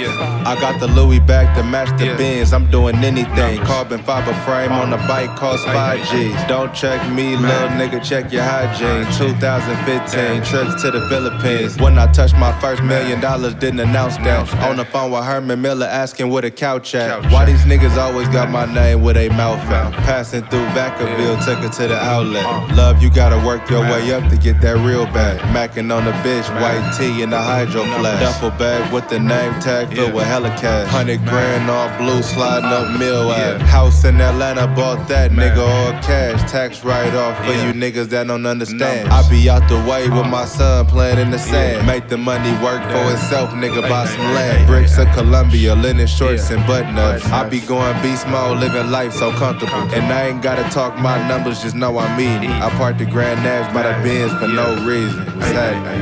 [0.00, 0.39] Yeah.
[0.46, 2.52] I got the Louis back to match the bins.
[2.52, 3.60] I'm doing anything.
[3.62, 6.34] Carbon fiber frame on the bike cost 5 G's.
[6.48, 9.04] Don't check me, little nigga, check your hygiene.
[9.12, 11.78] 2015, trips to the Philippines.
[11.78, 14.52] When I touched my first million dollars, didn't announce that.
[14.64, 17.30] On the phone with Herman Miller asking where the couch at.
[17.30, 19.92] Why these niggas always got my name with a mouth out?
[20.04, 22.44] Passing through Vacaville, took her to the outlet.
[22.76, 25.38] Love, you gotta work your way up to get that real bag.
[25.54, 28.20] Macking on the bitch, white tee in the hydro flask.
[28.20, 30.86] Duffel bag with the name tag filled with hella cash.
[30.86, 33.60] Hundred grand all blue, sliding up mill at.
[33.60, 36.38] House in Atlanta, bought that nigga all cash.
[36.50, 39.08] Tax write off for you niggas that don't understand.
[39.08, 41.84] I be out the way with my son playing in the sand.
[41.84, 43.82] Make the money work for itself, nigga.
[43.88, 44.66] Buy some land.
[44.68, 47.26] Bricks of Columbia, linen shorts and button ups.
[47.26, 49.82] I be going beast mode, living life so comfortable.
[49.94, 52.52] And I ain't gotta talk my numbers, just know I'm eating.
[52.52, 55.26] I parked the Grand Nash by the Benz for no reason.
[55.38, 56.00] What's happening?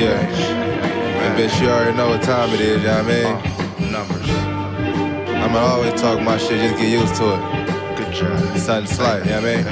[0.00, 0.67] Yeah.
[1.20, 3.26] And bitch, you already know what time it is, you know what I mean?
[3.26, 4.28] Uh, numbers.
[5.42, 7.96] I'ma always talk my shit, just get used to it.
[7.96, 8.58] Good job.
[8.58, 9.64] Something slight, you know what I mean?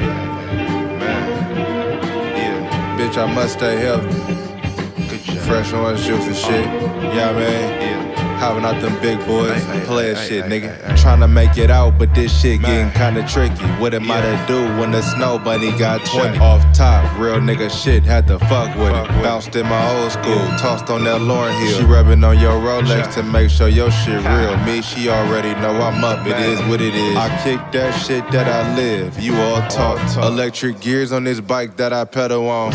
[2.36, 2.98] Yeah.
[2.98, 5.08] Bitch, I must stay healthy.
[5.08, 5.38] Good job.
[5.38, 6.66] Fresh orange juice and shit.
[6.66, 8.15] You know what I mean?
[8.38, 11.00] Having out them big boys, player shit, nigga.
[11.00, 13.64] Trying to make it out, but this shit getting kinda tricky.
[13.80, 16.38] What am I to do when the snow bunny got 20?
[16.38, 19.22] Off top, real nigga shit, had to fuck with it.
[19.22, 21.78] Bounced in my old school, tossed on that Lauryn Hill.
[21.78, 24.56] She rubbing on your Rolex to make sure your shit real.
[24.58, 27.16] Me, she already know I'm up, it is what it is.
[27.16, 29.98] I kick that shit that I live, you all talk.
[30.16, 32.72] Electric gears on this bike that I pedal on.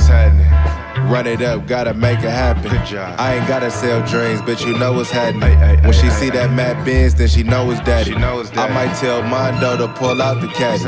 [0.98, 2.72] Run it up, gotta make it happen.
[3.18, 5.58] I ain't gotta sell dreams, but you know what's happening.
[5.84, 8.14] when she see that Matt Benz, then she know it's daddy.
[8.14, 10.80] I might tell Mondo to pull out the caddy.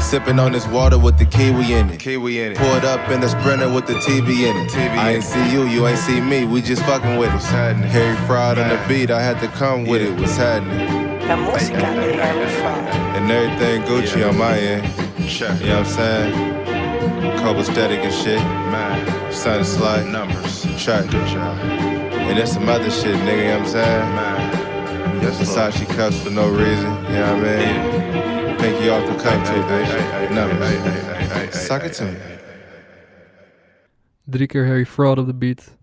[0.00, 2.00] Sipping on this water with the kiwi in it.
[2.00, 2.58] Kiwi in it.
[2.58, 4.70] Pulled up in the sprinter with the TV in it.
[4.70, 6.44] TV I ain't see you, you ain't see me.
[6.44, 7.42] We just fucking with it.
[7.42, 10.18] Harry Fraud on the beat, I had to come with it.
[10.18, 11.02] What's happening?
[11.26, 12.88] La música de Harry Fraud.
[13.16, 14.86] And everything Gucci on my end.
[15.18, 16.51] You know what I'm saying?
[17.38, 18.38] Couple static and shit.
[18.70, 19.32] Man.
[19.32, 20.06] Sun slide.
[20.06, 20.62] Numbers.
[20.82, 21.10] Check.
[21.10, 21.56] Good job.
[21.58, 24.14] And there's some other shit, nigga, you know what I'm saying?
[24.14, 25.22] Man.
[25.22, 28.58] Yes, Versace cups for no reason, you know what I mean?
[28.58, 30.30] Pinky off the cup too, bitch.
[30.30, 31.54] Numbers.
[31.54, 32.18] Suck it to me.
[34.28, 35.76] Drie keer Harry Fraud op de beat.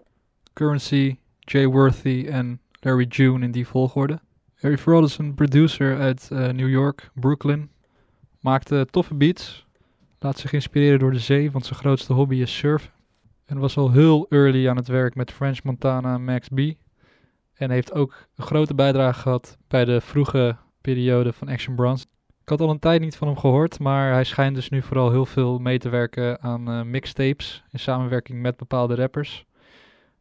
[0.54, 4.20] Currency, Jay Worthy en Larry June in die volgorde.
[4.56, 7.70] Harry Fraud is een producer uit eh, New York, Brooklyn.
[8.40, 9.66] Maakte toffe beats.
[10.20, 12.92] Laat zich inspireren door de zee, want zijn grootste hobby is surfen.
[13.46, 16.60] En was al heel early aan het werk met French Montana en Max B.
[17.54, 22.06] En heeft ook een grote bijdrage gehad bij de vroege periode van Action Bronze.
[22.42, 25.12] Ik had al een tijd niet van hem gehoord, maar hij schijnt dus nu vooral
[25.12, 29.46] heel veel mee te werken aan eh, mixtapes in samenwerking met bepaalde rappers.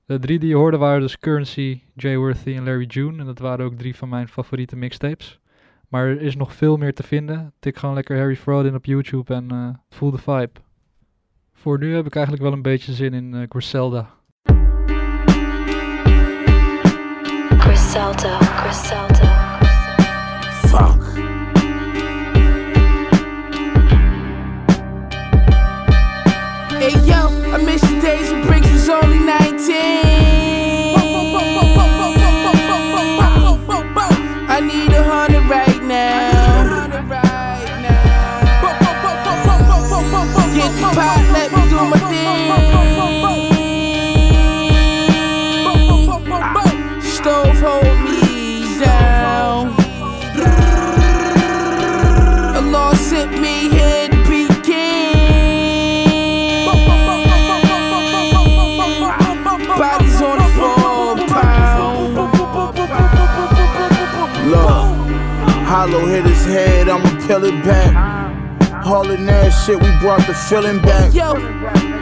[0.04, 3.18] De drie die je hoorde waren dus Currency, Jay Worthy en Larry June.
[3.18, 5.40] En dat waren ook drie van mijn favoriete mixtapes.
[5.88, 7.52] Maar er is nog veel meer te vinden.
[7.58, 10.50] Tik gewoon lekker Harry Fraud in op YouTube en uh, voel de vibe.
[11.52, 14.16] Voor nu heb ik eigenlijk wel een beetje zin in uh, Griselda.
[17.58, 19.58] Griselda, Griselda.
[20.50, 21.16] Fuck.
[26.78, 30.17] Hey yo, I miss the days when Briggs was only 19.
[40.68, 42.52] The pot, let me do my thing.
[47.00, 49.62] Stove hold me down.
[52.54, 55.08] Allah sent me here to begin.
[59.78, 62.14] Bodies on the floor, pound.
[64.50, 64.86] Look,
[65.66, 68.17] hollow hit his head, I'ma peel it back.
[68.88, 71.12] That shit, we brought the feeling back.
[71.12, 71.36] Yo,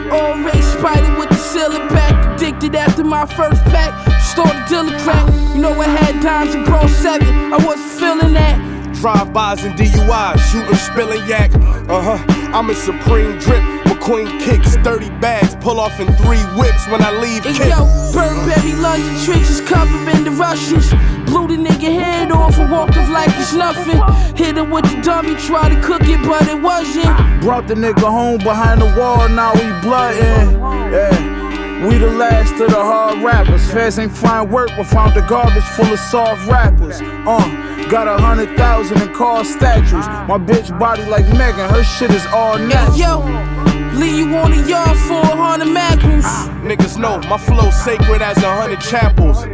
[0.09, 2.35] already spider with the ceiling back.
[2.35, 3.91] Addicted after my first pack.
[4.21, 5.27] Started dealing crack.
[5.53, 7.27] You know I had dimes and bro seven.
[7.51, 8.55] I wasn't feeling that.
[9.01, 11.53] Drive-bys and DUIs, shooting, spilling yak.
[11.89, 12.51] Uh huh.
[12.55, 13.61] I'm a supreme drip.
[13.83, 17.43] McQueen kicks, 30 bags, pull off in three whips when I leave.
[17.43, 17.67] Kick.
[17.67, 20.93] yo, Burberry London trenches covering the Russians.
[21.27, 24.01] Blew the nigga head off and walked off like it's nothing.
[24.35, 27.41] Hit him with the dummy, tried to cook it, but it wasn't.
[27.41, 30.59] Brought the nigga home behind the wall, now we bloodin'.
[30.91, 31.37] Yeah.
[31.85, 33.71] We the last of the hard rappers.
[33.71, 36.99] Feds ain't find work, but found the garbage full of soft rappers.
[37.01, 40.07] Uh, got a hundred thousand in car statues.
[40.27, 42.97] My bitch body like Megan, her shit is all natural.
[42.97, 43.56] Yo,
[43.97, 46.25] Leave you on the yard for a hundred mackerels.
[46.61, 49.45] Niggas know my flow sacred as a hundred chapels.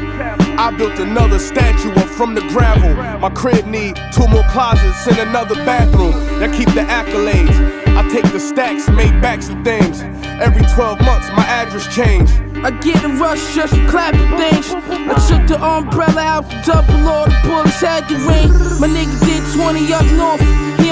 [0.60, 2.94] I built another statue up from the gravel.
[3.20, 7.56] My crib need two more closets and another bathroom that keep the accolades.
[7.96, 10.02] I take the stacks, make backs and things.
[10.42, 12.30] Every 12 months, my address change.
[12.66, 14.74] I get a rush just for clapping things.
[14.74, 18.52] I took the umbrella out the double, all the bullets had the ring.
[18.80, 20.42] My nigga did 20 up north,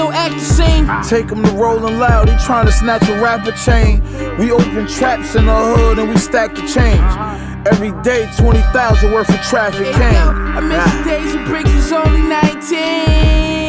[0.02, 0.86] don't act the same.
[1.08, 4.02] Take him to rolling loud, he trying to snatch a rapper chain.
[4.38, 7.12] We open traps in the hood and we stack the change.
[7.66, 10.28] Every day, 20,000 worth of traffic came.
[10.58, 13.61] I miss the days when bricks was only 19.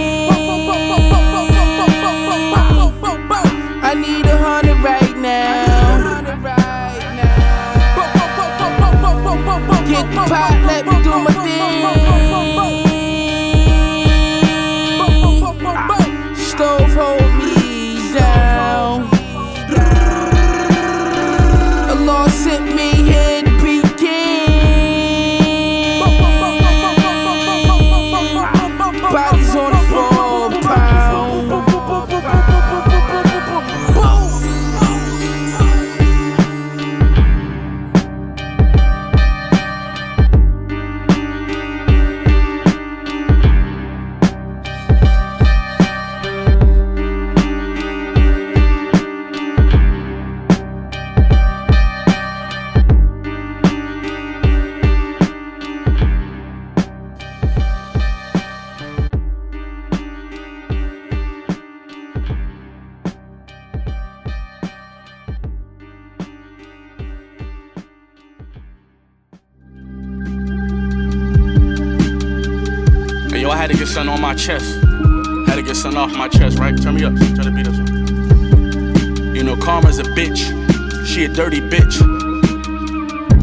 [81.33, 81.99] Dirty bitch.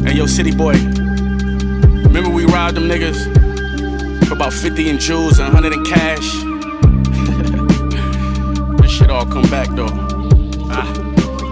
[0.07, 0.75] And yo, city boy.
[2.05, 3.19] Remember we robbed them niggas
[4.27, 6.33] for about 50 in jewels and 100 in cash?
[8.81, 9.89] this shit all come back though.
[10.71, 10.87] Ah.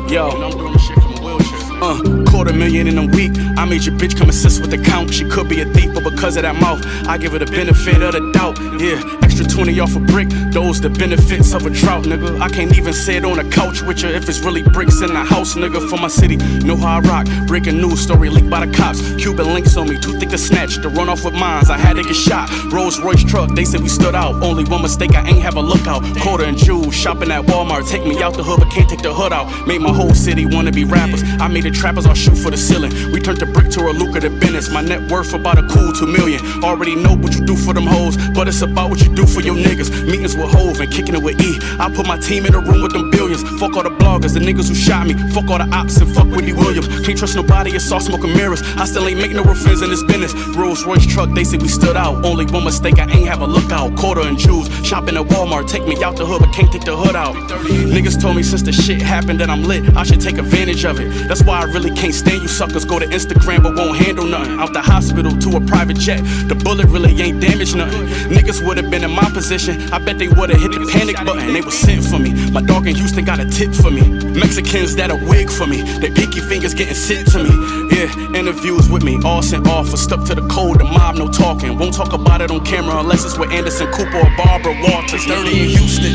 [0.09, 1.59] Yo, I'm doing this shit from a wheelchair.
[1.83, 3.33] Uh, quarter million in a week.
[3.57, 5.13] I made your bitch come assist with the count.
[5.13, 8.01] She could be a thief, but because of that mouth, I give her the benefit
[8.03, 8.59] of the doubt.
[8.81, 9.03] Yeah,
[9.39, 10.29] extra 20 off a brick.
[10.53, 12.41] Those the benefits of a drought, nigga.
[12.41, 15.25] I can't even sit on a couch with you if it's really bricks in the
[15.25, 15.89] house, nigga.
[15.89, 17.27] For my city, know how I rock.
[17.47, 19.01] Breaking news story leaked by the cops.
[19.17, 20.77] Cuban links on me, too thick to snatch.
[20.83, 22.51] To run off with mines, I had to get shot.
[22.73, 24.43] Rolls Royce truck, they said we stood out.
[24.43, 26.03] Only one mistake, I ain't have a lookout.
[26.21, 27.89] Quarter and jewels, shopping at Walmart.
[27.89, 29.47] Take me out the hood, but can't take the hood out.
[29.67, 31.23] Made my whole city wanna be rappers.
[31.39, 32.93] I made the trappers all shoot for the ceiling.
[33.13, 34.69] We turned the brick to a lucrative business.
[34.71, 36.41] My net worth about a cool two million.
[36.65, 39.41] Already know what you do for them hoes, but it's about what you do for
[39.41, 39.91] your niggas.
[40.07, 41.59] Meetings with Hove and kicking it with E.
[41.79, 43.43] I put my team in a room with them billions.
[43.61, 45.15] Fuck all the bloggers, the niggas who shot me.
[45.33, 46.89] Fuck all the ops and fuck Whitney Williams.
[47.05, 48.63] Can't trust nobody, it's all smoking mirrors.
[48.77, 50.35] I still ain't make no friends in this business.
[50.57, 52.25] Rolls Royce truck, they said we stood out.
[52.25, 53.97] Only one mistake, I ain't have a lookout.
[53.97, 55.69] Quarter and jewels, shopping at Walmart.
[55.69, 57.35] Take me out the hood, but can't take the hood out.
[57.69, 61.01] Niggas told me since the shit happened that I'm lit, I should take advantage of
[61.01, 61.29] it.
[61.29, 62.85] That's why I really can't stand you suckers.
[62.85, 64.59] Go to Instagram, but won't handle nothing.
[64.59, 66.21] Out the hospital to a private jet.
[66.49, 68.07] The bullet really ain't damaged nothing.
[68.29, 69.93] Niggas would've been in my position.
[69.93, 71.53] I bet they would've hit the panic button.
[71.53, 72.31] They was sent for me.
[72.51, 74.03] My dog in Houston got a tip for me.
[74.39, 75.83] Mexicans that a wig for me.
[75.99, 77.51] They pinky fingers getting sent to me.
[77.91, 79.93] Yeah, interviews with me, all sent off.
[79.93, 81.77] Or stuck to the code, the mob, no talking.
[81.79, 85.27] Won't talk about it on camera unless it's with Anderson Cooper or Barbara Walters.
[85.27, 86.15] Dirty in Houston.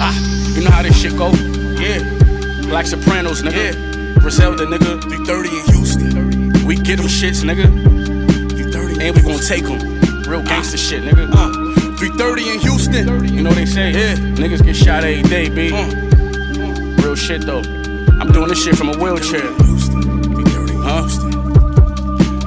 [0.00, 0.16] Ah,
[0.54, 1.30] you know how this shit go?
[1.76, 2.00] Yeah.
[2.70, 3.74] Black Sopranos, nigga.
[3.74, 4.20] Yeah.
[4.20, 5.02] Griselda, nigga.
[5.02, 6.66] 330 in Houston.
[6.66, 7.68] We get them shits, nigga.
[8.56, 9.78] 330 and we gon' take them.
[10.24, 11.30] Real gangster shit, nigga.
[11.32, 11.65] Uh,
[12.10, 13.34] 330 in Houston.
[13.34, 13.90] You know what they say?
[13.90, 14.14] Yeah.
[14.14, 15.72] Niggas get shot every day, B.
[17.02, 17.62] Real shit, though.
[18.20, 19.42] I'm doing this shit from a wheelchair.
[20.86, 21.08] Huh?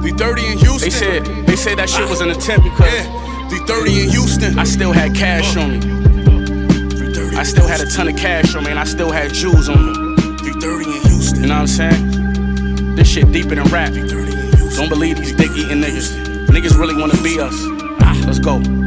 [0.00, 0.80] 330 in Houston.
[0.80, 3.48] They said they said that shit was an attempt because yeah.
[3.50, 4.58] 330 in Houston.
[4.58, 7.36] I still had cash on me.
[7.36, 9.76] I still had a ton of cash on me, and I still had jewels on
[9.84, 9.92] me.
[10.38, 11.42] 330 in Houston.
[11.42, 12.96] You know what I'm saying?
[12.96, 13.92] This shit deeper than rap.
[13.92, 16.46] Don't believe these dick eating niggas.
[16.46, 17.54] Niggas really wanna be us.
[18.00, 18.79] Ah, let's go.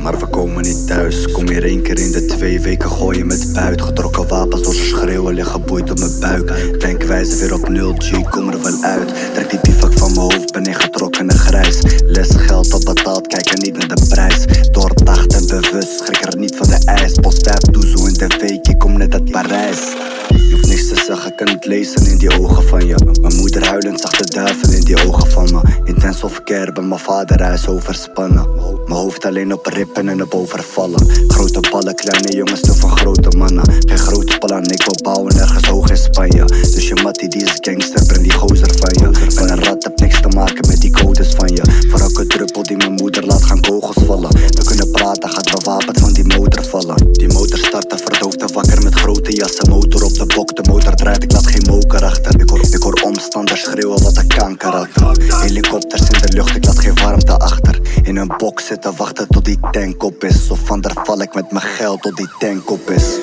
[0.00, 1.32] Maar we komen niet thuis.
[1.32, 3.82] Kom hier één keer in de twee weken, gooien met buit.
[3.82, 6.80] Getrokken wapens door ze schreeuwen, liggen boeit op mijn buik.
[6.80, 9.08] Denkwijze weer op 0 G, kom er wel uit.
[9.34, 11.78] Trek die bivak van mijn hoofd, ben ingetrokken en grijs.
[12.06, 14.44] Les geld op betaald, kijk er niet naar de prijs.
[14.70, 17.12] Doordacht en bewust, schrik er niet van de ijs.
[17.12, 19.78] Post 5 doezoe in de week, ik kom net uit Parijs.
[20.28, 22.94] Je hoeft niks te zeggen, ik kan het lezen in die ogen van je.
[23.20, 25.60] Mijn moeder huilend zag de in die ogen van me.
[25.84, 28.59] Intens of care, bij mijn vader hij is overspannen.
[28.90, 31.08] Mijn hoofd alleen op rippen en op overvallen.
[31.28, 33.64] Grote ballen, kleine jongens, te van grote mannen.
[33.88, 36.44] Geen grote plan, ik wil bouwen ergens hoog in Spanje.
[36.44, 39.34] Dus je mattie die is gangster, breng die gozer van je.
[39.34, 41.62] Ben een rat, heb niks te maken met die codes van je.
[41.90, 44.30] Voor elke druppel die mijn moeder laat gaan kogels vallen.
[44.30, 47.12] We kunnen praten, gaat bewapend van die motor vallen.
[47.12, 49.68] Die motor starten, verdoofde wakker met grote jassen.
[49.68, 52.40] Motor op de bok, de motor draait, ik laat geen moker achter.
[52.40, 54.88] Ik hoor, ik omstanders schreeuwen wat een kanker had.
[55.42, 57.80] Helikopters in de lucht, ik laat geen warmte achter.
[58.02, 60.50] In een box zitten wachten tot die tank op is.
[60.50, 63.18] Of van daar val ik met mijn geld tot die tank op is.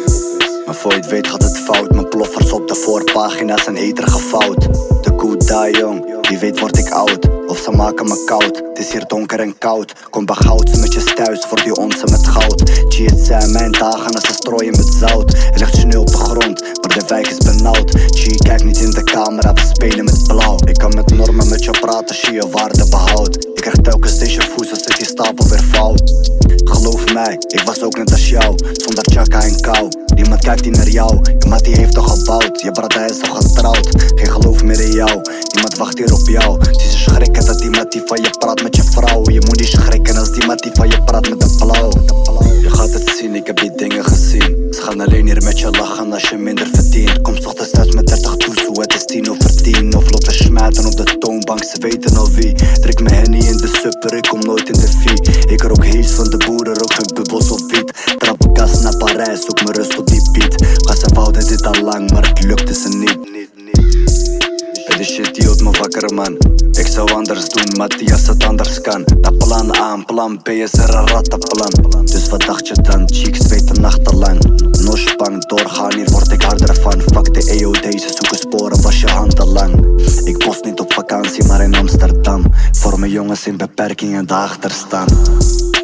[0.66, 1.92] Maar voor je het weet gaat het fout.
[1.92, 4.62] Mijn ploffers op de voorpagina zijn eter gefout.
[5.04, 7.28] De koe die jong, wie weet word ik oud.
[7.48, 9.94] Of ze maken me koud, het is hier donker en koud.
[10.10, 12.70] Kom met je thuis voor die onze met goud.
[12.90, 15.34] G, het zijn mijn dagen als ze strooien met zout.
[15.34, 17.92] Er ligt sneeuw op de grond, maar de wijk is benauwd.
[17.92, 20.56] G, kijk niet in de camera, we spelen met blauw.
[20.66, 23.46] Ik kan met normen met je praten, zie je waarde behoud.
[23.46, 23.82] Ik krijg
[27.32, 29.88] Ik was ook net als jou, zonder chaka en kou.
[30.16, 32.62] Niemand kijkt hier naar jou, je mat die heeft toch gebouwd.
[32.62, 35.22] Je brada is toch getrouwd, geen geloof meer in jou.
[35.54, 36.64] Niemand wacht hier op jou.
[36.64, 39.22] Ze schrikken dat die mat die van je praat met je vrouw.
[39.24, 41.90] Je moet niet schrikken als die mat die van je praat met de blauw.
[42.62, 44.68] Je gaat het zien, ik heb die dingen gezien.
[44.72, 47.22] Ze gaan alleen hier met je lachen als je minder verdient.
[47.22, 49.96] Kom ochtends thuis met 30 toezoe, het 10 over 10.
[49.96, 52.54] Of lopen smijten op de toonbank, ze weten al wie.
[52.54, 55.52] Trek mijn henny in de supper, ik kom nooit in de vie.
[55.54, 57.94] Ik rook hees van de boeren, rook geen bubbels of wiet.
[58.18, 60.62] Trap gas naar Parijs, zoek mijn rust op die beat.
[60.62, 63.18] Ga ze wouden dit al lang, maar het lukte ze niet.
[65.08, 66.38] De shit houdt me wakker man.
[66.72, 69.06] Ik zou anders doen, Matthias het anders kan.
[69.22, 72.06] Na plan A en plan B is er een rattenplan.
[72.06, 73.10] Dus wat dacht je dan?
[73.14, 74.40] Cheeks weten nachtenlang
[74.82, 77.02] Noshbang, doorgaan, hier word ik harder van.
[77.02, 80.02] Fuck de EOD, ze zoeken sporen, was je handen lang.
[80.24, 82.44] Ik post niet op vakantie, maar in Amsterdam.
[82.72, 85.77] Voor mijn jongens in beperkingen daarachter staan Jacques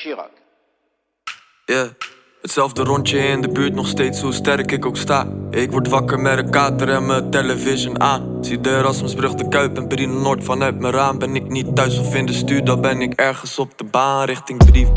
[0.00, 0.30] Chirac.
[1.64, 1.88] Yeah.
[2.42, 5.26] Hetzelfde rondje in de buurt, nog steeds hoe sterk ik ook sta.
[5.50, 8.38] Ik word wakker met een kater en mijn television aan.
[8.40, 11.18] Zie de Erasmusbrug, de Kuip en Brino Noord vanuit mijn raam.
[11.18, 14.24] Ben ik niet thuis of in de stuur, dan ben ik ergens op de baan
[14.24, 14.88] richting brief.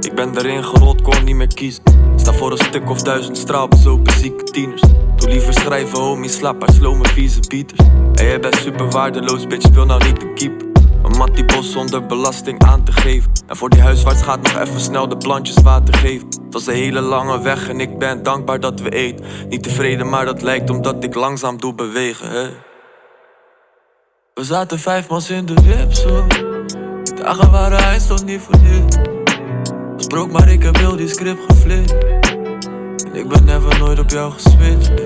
[0.00, 1.82] Ik ben erin gerold, kon niet meer kiezen.
[2.16, 4.82] Sta voor een stuk of duizend straalbezopen zieke tieners.
[5.16, 7.88] Doe liever schrijven, homie, slaap uit slow mijn vieze beaters.
[8.14, 10.69] En jij bent super waardeloos, bitch, speel nou niet de keeper.
[11.10, 13.30] Een mat die bos zonder belasting aan te geven.
[13.46, 16.26] En voor die huiswaarts gaat nog even snel de plantjes water geven.
[16.26, 19.24] Het was een hele lange weg en ik ben dankbaar dat we eten.
[19.48, 22.30] Niet tevreden, maar dat lijkt omdat ik langzaam doe bewegen.
[22.30, 22.48] Hè.
[24.34, 26.26] We zaten vijf mans in de wip, zo.
[27.22, 28.54] Dagen waren hij toch niet voor.
[29.96, 31.92] Was broke, maar ik heb heel die script geflipt.
[33.04, 34.96] En ik ben never nooit op jou geswitcht.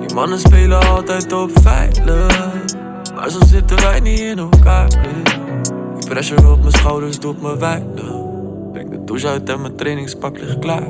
[0.00, 2.83] Die mannen spelen altijd op veilig.
[3.14, 4.88] Maar zo zitten wij niet in elkaar.
[4.88, 5.22] nee.
[5.98, 8.32] Die pressure op mijn schouders doet me wijden.
[8.72, 10.86] Breng de douche uit en mijn trainingspak ligt klaar.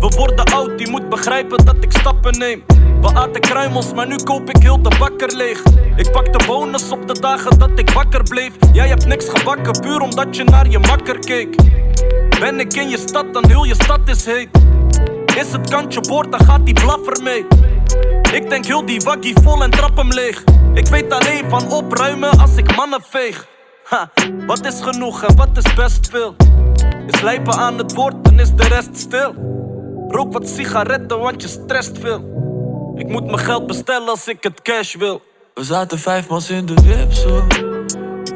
[0.00, 2.64] We worden oud, je moet begrijpen dat ik stappen neem.
[3.00, 5.62] We aten kruimels, maar nu koop ik heel de bakker leeg.
[5.96, 8.52] Ik pak de bonus op de dagen dat ik wakker bleef.
[8.72, 11.56] Jij hebt niks gebakken, puur omdat je naar je makker keek.
[12.40, 14.48] Ben ik in je stad, dan heel je stad is heet.
[15.36, 17.46] Is het kantje boord, dan gaat die blaffer mee.
[18.32, 20.44] Ik denk heel die waggie vol en trap hem leeg.
[20.74, 23.46] Ik weet alleen van opruimen als ik mannen veeg.
[23.84, 24.10] Ha,
[24.46, 26.36] wat is genoeg en wat is best veel?
[27.06, 29.34] Is lijpen aan het woord, dan is de rest stil.
[30.08, 32.34] Rook wat sigaretten, want je stresst veel.
[32.96, 35.22] Ik moet mijn geld bestellen als ik het cash wil.
[35.54, 37.46] We zaten vijf mans in de wip, zo.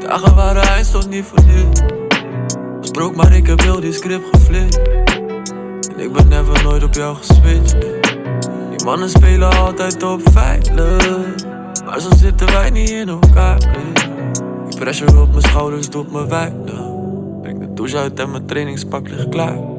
[0.07, 1.99] Dagen waren toch niet voor dit.
[2.93, 4.79] Broke, maar ik heb heel die script geflipt.
[5.89, 8.00] En ik ben never nooit op jou geswitcht.
[8.85, 11.35] Mannen spelen altijd op veilig.
[11.85, 13.59] Maar zo zitten wij niet in elkaar.
[14.69, 16.99] Die pressure op mijn schouders doet me wijden.
[17.43, 19.70] Breng de douche uit en mijn trainingspak ligt klaar.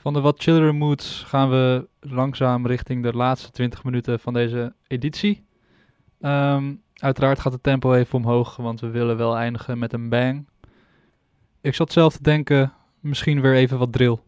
[0.00, 4.74] Van de wat chillere moods gaan we langzaam richting de laatste 20 minuten van deze
[4.86, 5.44] editie.
[6.20, 10.48] Ehm, uiteraard gaat het tempo even omhoog, want we willen wel eindigen met een bang.
[11.60, 14.18] Ik zat zelf te denken, misschien weer even wat drill.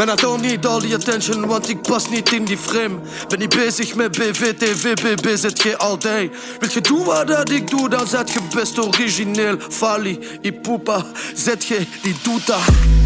[0.00, 2.98] Man, I don't need all the attention, want ik pas niet in die frame.
[3.28, 6.30] Ben niet bezig met BV, TV, BB, day.
[6.58, 9.56] Wil je doen wat dat ik doe, dan zet je best origineel.
[9.70, 11.68] Fali, Ipupa, ZG,
[12.02, 12.99] die doet dat.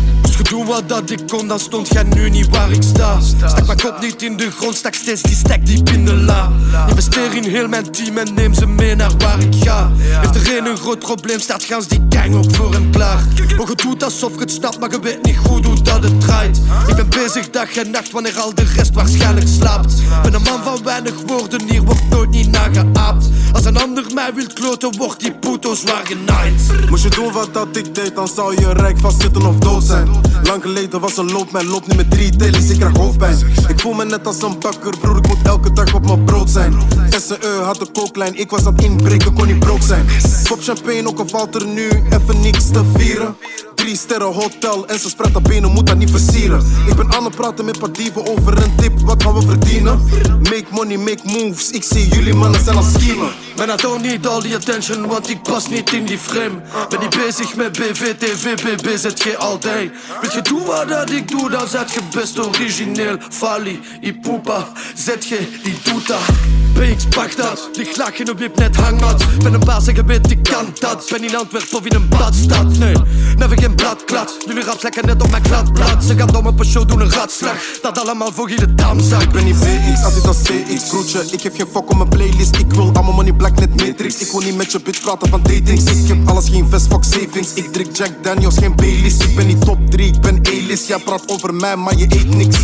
[0.48, 3.20] Doen wat dat ik kon, dan stond jij nu niet waar ik sta.
[3.20, 6.50] Stak mijn kop niet in de grond, stak steeds die stek diep in de la.
[6.88, 9.90] Investeer in heel mijn team en neem ze mee naar waar ik ga.
[9.96, 13.22] Heeft er een groot probleem, staat gans die gang ook voor hem klaar.
[13.56, 16.20] Maar je doet alsof je het snapt, maar je weet niet goed hoe dat het
[16.20, 16.60] draait.
[16.86, 19.94] Ik ben bezig dag en nacht wanneer al de rest waarschijnlijk slaapt.
[20.22, 23.28] Ben een man van weinig woorden, hier wordt nooit niet nageaapt.
[23.52, 26.88] Als een ander mij wil kloten, wordt die puto zwaar genaaid.
[26.90, 30.08] Moest je doen wat dat ik deed, dan zou je rijk vastzitten of dood zijn.
[30.42, 33.38] Lang geleden was een loop, mijn loop niet met drie tellies, ik krijg hoofdpijn.
[33.68, 36.50] Ik voel me net als een bakker, broer, ik moet elke dag op mijn brood
[36.50, 36.74] zijn.
[37.10, 40.06] SE had de kooklijn, ik was aan het inbreken, kon niet brood zijn.
[40.48, 43.36] Pop champagne, ook al valt er nu even niks te vieren.
[43.84, 46.66] Drie sterren hotel en ze spredt benen, moet dat niet versieren.
[46.86, 50.02] Ik ben aan het praten met paar dieven over een tip, wat gaan we verdienen?
[50.42, 53.28] Make money, make moves, ik zie jullie mannen zijn aan het schemen.
[53.56, 56.62] Man, I don't need all the attention, want ik pas niet in die frame.
[56.88, 59.90] Ben niet bezig met BV, TV, BB, ZG all day.
[60.20, 63.16] Wil je doen wat dat ik doe, dan zet je best origineel.
[63.30, 65.28] Fali, Ipupa, ZG,
[65.62, 66.63] die doet dat.
[66.74, 69.24] BX, pak dat, ligt laag in een wip, net hangmat.
[69.42, 71.06] Ben een baas en je weet, ik kan dat.
[71.10, 72.94] Ben in Antwerpen of in een badstad, nee.
[73.36, 76.04] Never geen bladklad, jullie raps lekker net op mijn kladblad.
[76.04, 79.22] Ze gaan om op een show doen een ratslag, dat allemaal voor je damzak.
[79.22, 81.24] Ik ben niet BX, altijd als CX, broertje.
[81.30, 82.56] Ik geef geen fuck om mijn playlist.
[82.56, 84.18] Ik wil allemaal money black net matrix.
[84.18, 85.84] Ik wil niet met je bitch praten van datings.
[85.84, 87.54] Ik heb alles, geen vest, fuck savings.
[87.54, 89.16] Ik drink Jack Daniels, geen Baileys.
[89.18, 90.86] Ik ben niet top 3, ik ben A-list.
[90.86, 92.58] Jij praat over mij, maar je eet niks.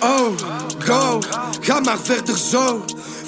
[0.00, 0.28] Oh,
[0.78, 1.20] go,
[1.60, 2.84] ga maar verder zo.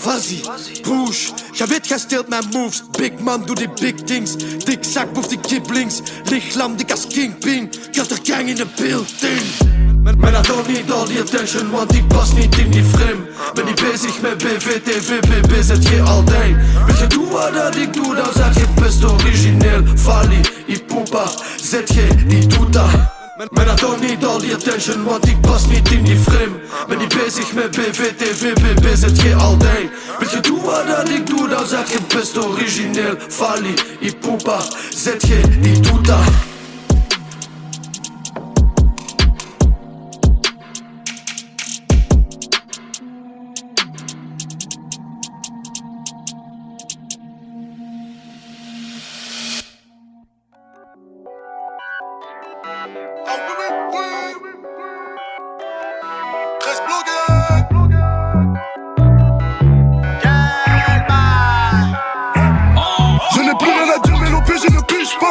[0.07, 0.40] Vas-y,
[0.82, 1.30] push.
[1.52, 2.82] Jij weet, jij steelt mijn moves.
[2.96, 4.36] Big man, doe die big things.
[4.64, 6.00] Dik zak, boef die kiplings.
[6.24, 7.72] Lichaam, dik als kingpin.
[7.92, 9.40] Got er gang in de building.
[10.02, 13.28] Man, I don't need all the attention, want ik pas niet in die frame.
[13.54, 16.57] Ben niet bezig met BV, TV, BB, ZG all day.
[16.86, 19.82] Weet je doen wat ik doe, dan zeg je best origineel.
[19.96, 21.26] Fali, Ipupa,
[21.57, 23.15] ZG, die doet dat.
[23.39, 26.61] Man, I don't need all the attention, want ik pas niet in die frame.
[26.89, 29.91] Ben niet bezig met BV, TV, BB, ZG all day.
[30.18, 33.14] Weet je doen wat dat ik doe, dan zeg je best origineel.
[33.28, 34.61] Fali, Ipupa,
[34.91, 36.55] ZG, die doet dat.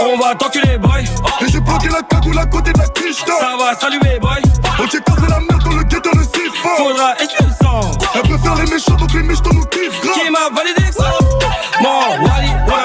[0.01, 1.03] On va t'enculer, boy.
[1.41, 4.41] Et j'ai bloqué la cagoule à côté de la quiche Ça va saluer, boy.
[4.80, 6.70] Ok, casé la merde dans le ghetto, le siphon.
[6.78, 7.91] Faudra essuyer le sang.
[8.16, 10.01] Elle faire les méchants, donc les méchants nous kiffent.
[10.01, 11.12] Qui m'a validé ça?
[11.82, 12.84] Mon Wally, on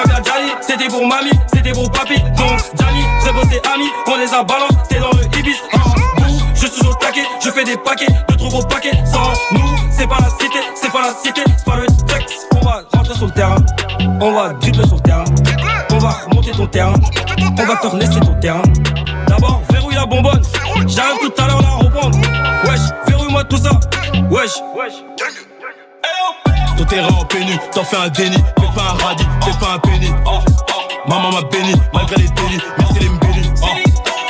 [0.81, 2.19] C'était pour mamie, c'était pour papy.
[2.37, 3.85] Donc, Jali, c'est c'est ami.
[4.07, 5.57] On les a balance, t'es dans le Ibis.
[6.17, 8.97] Bouh, je suis au taquet, je fais des paquets, de trop gros paquets.
[9.05, 12.47] Sans nous, c'est pas la cité, c'est pas la cité, c'est pas le texte.
[12.55, 13.57] On va rentrer sur le terrain,
[14.19, 15.25] on va dribbler sur le terrain.
[15.91, 16.95] On va remonter ton terrain,
[17.59, 18.63] on va te laisser ton terrain.
[19.27, 20.41] D'abord, verrouille la bonbonne.
[20.87, 22.17] J'arrive tout à l'heure la reprendre.
[22.63, 23.69] Wesh, verrouille-moi tout ça.
[24.31, 25.03] Wesh, wesh.
[26.81, 28.37] Ton terrain en pénu, t'en fais un déni.
[28.37, 30.09] Fais pas un radis, fais pas un penny.
[31.07, 32.63] Maman m'a béni, malgré les délits.
[32.79, 33.51] Merci les mbélis.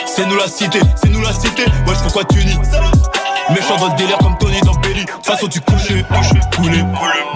[0.06, 1.64] C'est nous la cité, c'est nous la cité.
[1.88, 2.58] Wesh, pourquoi tu nies
[3.52, 5.06] Méchant dans le délire comme Tony dans Belly.
[5.24, 6.04] Façon du coucher,
[6.54, 6.84] couler.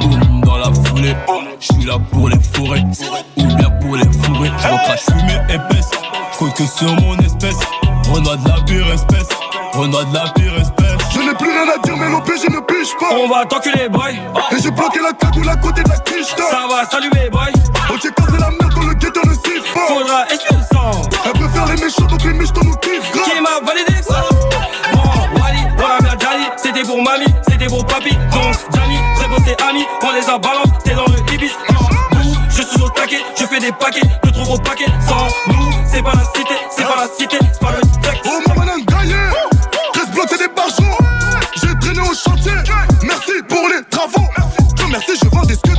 [0.01, 1.15] Boum dans la foulée.
[1.61, 2.83] J'suis là pour les fourrer.
[3.37, 4.51] Ou bien pour les fourrer.
[4.61, 5.91] J'en crache fumée épaisse.
[6.33, 7.59] J'coute que sur mon espèce.
[8.11, 9.29] Renoir de la pire espèce.
[9.75, 10.85] Renoir de la pire espèce.
[11.13, 13.09] Je n'ai plus rien à dire, mais l'OP, je ne pige pas.
[13.11, 14.17] On va t'enculer, boy.
[14.51, 17.51] Et j'ai bloqué la cagoule à côté de la quiche Ça va saluer, boy.
[17.89, 19.79] Ok, casé la merde dans le ghetto, le siphon.
[19.87, 21.01] Faudra essuyer le sang.
[21.25, 23.11] Elle peut faire les méchants, donc les méchants nous kiffent.
[23.11, 24.23] Qui m'a validé ça?
[24.93, 26.45] Mon Wally, on a bien Jali.
[26.55, 28.15] C'était pour mamie, c'était pour papy.
[28.31, 29.85] Donc, Jani, c'est beau, c'est ami.
[30.03, 31.51] On les a balance, t'es dans le Ibis.
[32.11, 34.91] Bouh, je suis au taquet, je fais des paquets, de trop gros paquets.
[35.07, 37.84] Sans nous, c'est pas la cité, c'est pas la cité, c'est pas le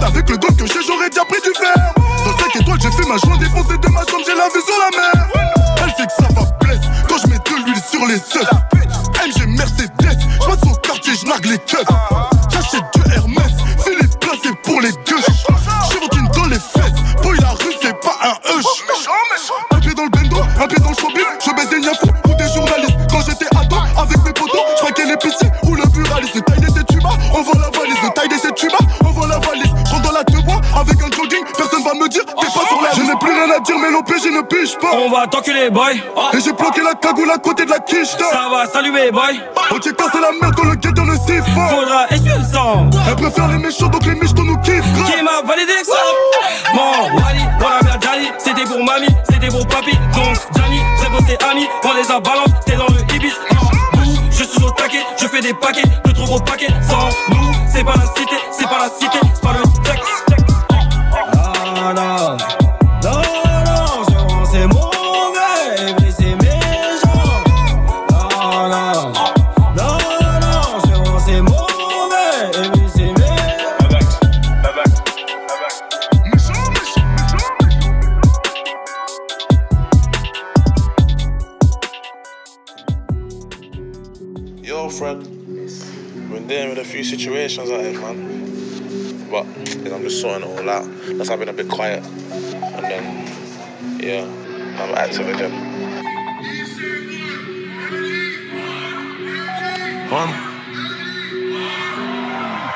[0.07, 1.93] Avec le gomme que j'ai, j'aurais déjà pris du verre.
[2.25, 4.79] Dans 5 étoiles, j'ai fait ma joie défoncée de ma chambre, j'ai la vue sur
[4.79, 5.29] la mer.
[5.85, 8.47] Elle sait que ça va blesse quand je mets de l'huile sur les yeux.
[9.27, 11.85] MG Mercedes, je passe au quartier, je nargue les keufs.
[34.09, 34.97] l'OP je ne pas.
[34.97, 36.03] On va t'enculer, boy.
[36.33, 38.17] Et j'ai bloqué la cagoule à côté de la quiche.
[38.19, 39.41] Ça va saluer, boy.
[39.71, 41.51] Ok, cassé la merde dans le dans le siffle.
[41.71, 42.91] Faudra essuyer le sang.
[43.09, 44.83] Elle préfère les méchants, donc les michtos nous kiffent.
[45.07, 45.93] Qui m'a validé ça?
[46.75, 48.29] Mon Wally, voilà bien Johnny.
[48.39, 49.93] C'était pour mamie, c'était pour papy.
[50.15, 51.67] Donc, Johnny, c'est c'est Annie.
[51.85, 53.35] On les a balance, t'es dans le Ibis.
[54.31, 56.69] Je suis au taquet, je fais des paquets, de trop gros paquets.
[56.89, 59.76] Sans nous, c'est pas la cité, c'est pas la cité, c'est pas le
[87.27, 89.29] situations out here, man.
[89.29, 89.47] But
[89.83, 90.87] know, I'm just sorting it all out.
[91.19, 92.05] That's I've been a bit quiet.
[92.05, 94.23] And then, yeah,
[94.81, 95.51] I'm active again.
[100.09, 100.29] One.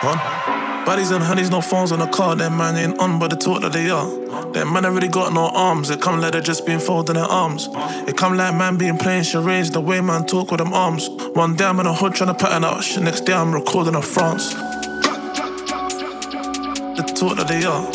[0.02, 0.40] One.
[0.84, 2.34] Buddies and honeys, no phones on the car.
[2.34, 4.08] Them man ain't on, but the talk that they are.
[4.52, 5.90] Them man ain't really got no arms.
[5.90, 7.68] It come like they just been folding their arms.
[8.08, 9.70] It come like man being playing charades.
[9.70, 11.08] The way man talk with them arms.
[11.34, 13.04] One day I'm in a hood trying to pattern out shit.
[13.04, 14.52] Next day I'm recording in France.
[16.96, 17.86] The talk that they are.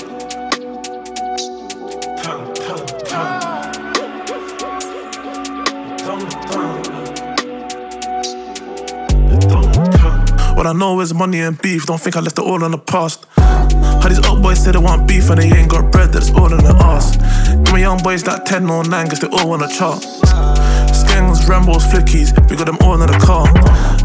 [10.55, 11.85] What I know is money and beef.
[11.85, 13.25] Don't think I left it all in the past.
[13.35, 16.53] How these old boys say they want beef and they ain't got bread, that's all
[16.53, 17.17] in their ass.
[17.65, 20.05] Give me young boys like 10 or 9, cause they all wanna chart.
[21.45, 23.45] Rambos, Flickies, we got them all in the car.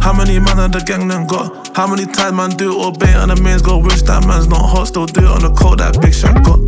[0.02, 1.74] How many man of the gang then got?
[1.76, 3.78] How many times man do it or bait on the mains go?
[3.78, 6.60] Wish that man's not hot, still do it on the coat that big shot got.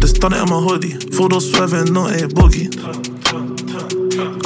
[0.00, 3.09] Just done it on my hoodie, full those swerving, not a boogie.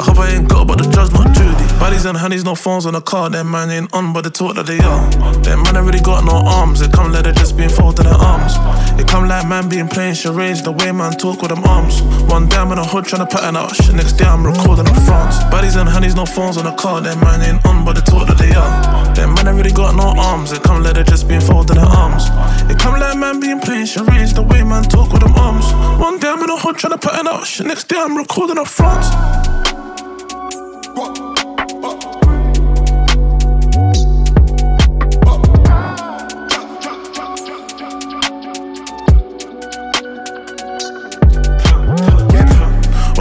[0.05, 1.65] I hope I ain't got, but the judge not Judy.
[1.81, 3.31] Bodies and honeys, no phones on the car.
[3.31, 5.01] Them man ain't on, but they talk that they are.
[5.41, 6.83] Them man ain't really got no arms.
[6.83, 8.53] It come like they just been folding their arms.
[9.01, 10.61] It come like man being playing charades.
[10.61, 12.03] The way man talk with them arms.
[12.29, 13.95] One day I'm in a hood trying to pattern out shit.
[13.95, 15.41] Next day I'm recording in France.
[15.49, 17.01] Bodies and honeys, no phones on the car.
[17.01, 19.15] Them man ain't on, but they talk that they are.
[19.17, 20.53] Them man ain't really got no arms.
[20.53, 22.29] It come like they just been folding their arms.
[22.69, 24.37] It come like man being playing charades.
[24.37, 25.73] The way man talk with them arms.
[25.97, 27.67] One day I'm in a hood trying to pattern out shit.
[27.67, 29.09] Next day I'm recording in France.
[30.95, 31.07] What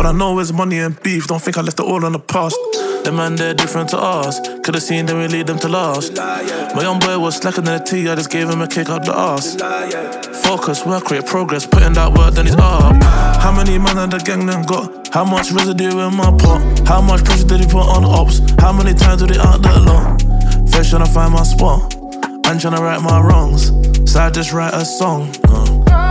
[0.05, 1.25] I know is money and beef.
[1.25, 2.57] Don't think I left it all in the past.
[3.03, 4.39] Them man, they're different to us.
[4.63, 6.15] Could've seen them, we lead them to last.
[6.15, 9.03] My young boy was slacking in the tea, I just gave him a kick up
[9.03, 9.57] the ass.
[10.43, 13.03] Focus, work create progress, putting that work, then he's up.
[13.41, 15.09] How many man in the gang then got?
[15.13, 16.87] How much residue in my pot?
[16.87, 18.39] How much pressure did he put on ops?
[18.59, 20.15] How many times did he out the law?
[20.71, 21.95] First trying to find my spot,
[22.47, 23.67] and trying to right my wrongs.
[24.09, 25.29] So I just write a song.
[25.49, 26.02] uh.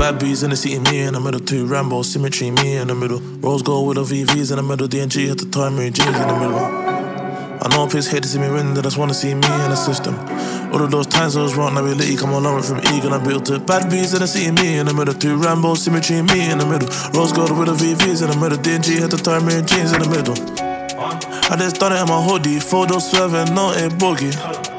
[0.00, 1.40] Bad bees in the city, me in the middle.
[1.40, 3.20] Two Rambo, symmetry, me in the middle.
[3.44, 4.88] Rose gold with the VVs in the middle.
[4.88, 6.56] DNG at the time, Mary J's in the middle.
[6.56, 9.76] I know piss hate to see me win, they just wanna see me in the
[9.76, 10.14] system.
[10.72, 13.12] All of those times I was wrong, I really come along from Egan.
[13.12, 13.66] I built it.
[13.66, 15.12] Bad bees in the city, me in the middle.
[15.12, 16.88] Two Rambo, symmetry, me in the middle.
[17.12, 18.56] Rose gold with the VVs in the middle.
[18.56, 20.32] DNG at the time, Mary J's in the middle.
[21.52, 24.69] I just done it in my hoodie, photo swerving, not a boogie.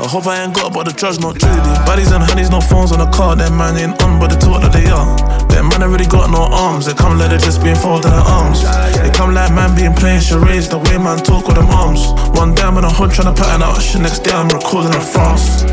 [0.00, 1.72] I hope I ain't got, but the judge not Judy.
[1.84, 3.36] Bodies and honeys, no phones on the car.
[3.36, 5.04] Them man ain't on, but they talk that they are.
[5.52, 6.86] Them man ain't really got no arms.
[6.86, 8.64] They come like they just been folding their arms.
[8.96, 10.70] They come like man being playing charades.
[10.70, 12.00] The way man talk with them arms.
[12.32, 14.00] One I'm in a hood trying to pattern out shit.
[14.00, 15.68] Next day I'm recording in France.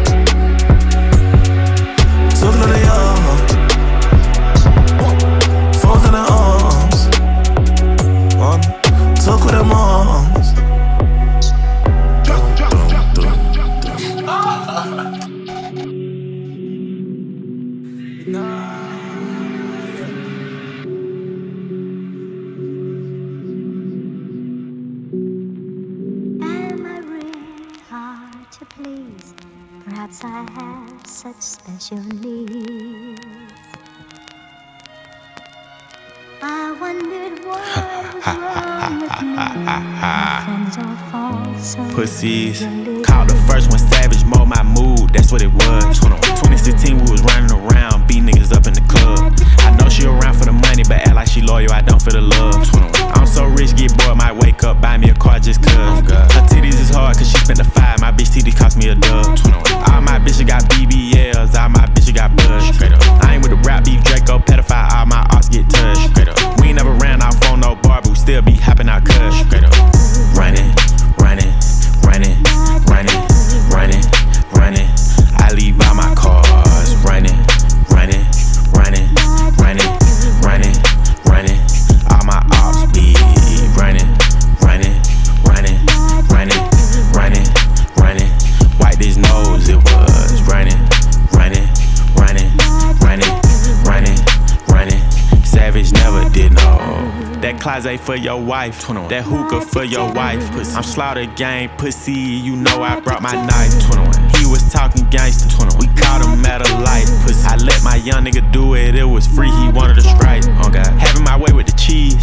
[97.42, 100.44] That closet for your wife, that hookah for your wife.
[100.76, 103.74] I'm slaughter gang pussy, you know I brought my knife.
[103.74, 104.27] He was
[104.70, 105.48] talking gangster,
[105.80, 107.08] we caught him at a light.
[107.24, 107.46] Pussy.
[107.48, 110.44] I let my young nigga do it, it was free, he wanted a strike.
[110.64, 110.88] Oh God.
[111.00, 112.16] Having my way with the cheese,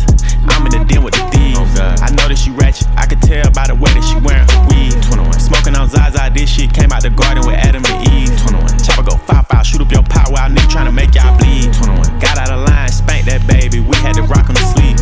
[0.49, 1.59] I'm in the den with the thieves.
[1.59, 2.01] Oh God.
[2.01, 4.61] I know that she ratchet, I could tell by the way that she wearing her
[4.69, 4.97] weave.
[5.09, 5.41] 21.
[5.41, 8.33] Smoking on Zaza, this shit came out the garden with Adam and Eve.
[8.47, 8.79] 21.
[8.85, 11.73] Chopper go five five, shoot up your pot while nigga trying to make y'all bleed.
[11.73, 12.21] 21.
[12.21, 15.01] Got out of line, spanked that baby, we had to rock on the sleeve.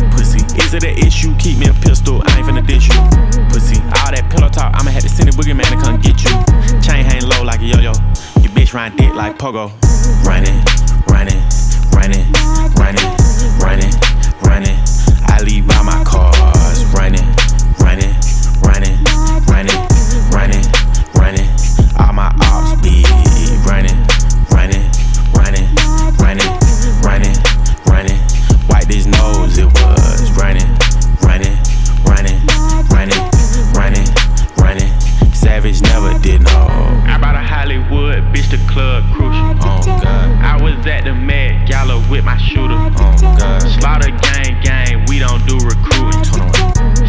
[0.57, 1.35] Is it an issue?
[1.37, 2.99] Keep me a pistol, I ain't finna dish you.
[3.49, 6.33] Pussy, all that pillow talk, I'ma have to send a boogeyman to come get you.
[6.81, 7.93] Chain hang low like a yo-yo,
[8.41, 9.71] your bitch ride dick like pogo.
[10.25, 10.61] Running,
[11.07, 11.41] running,
[11.93, 12.25] running,
[12.77, 13.09] running,
[13.61, 13.93] running,
[14.41, 14.77] running.
[15.25, 16.32] I leave all my cars
[38.73, 39.53] club crucial.
[39.61, 40.41] Oh, oh God.
[40.41, 42.73] I was at the Met Gala with my shooter.
[42.73, 42.89] Oh
[43.21, 43.63] God.
[43.63, 46.23] Oh, Slaughter gang, gang, we don't do recruiting.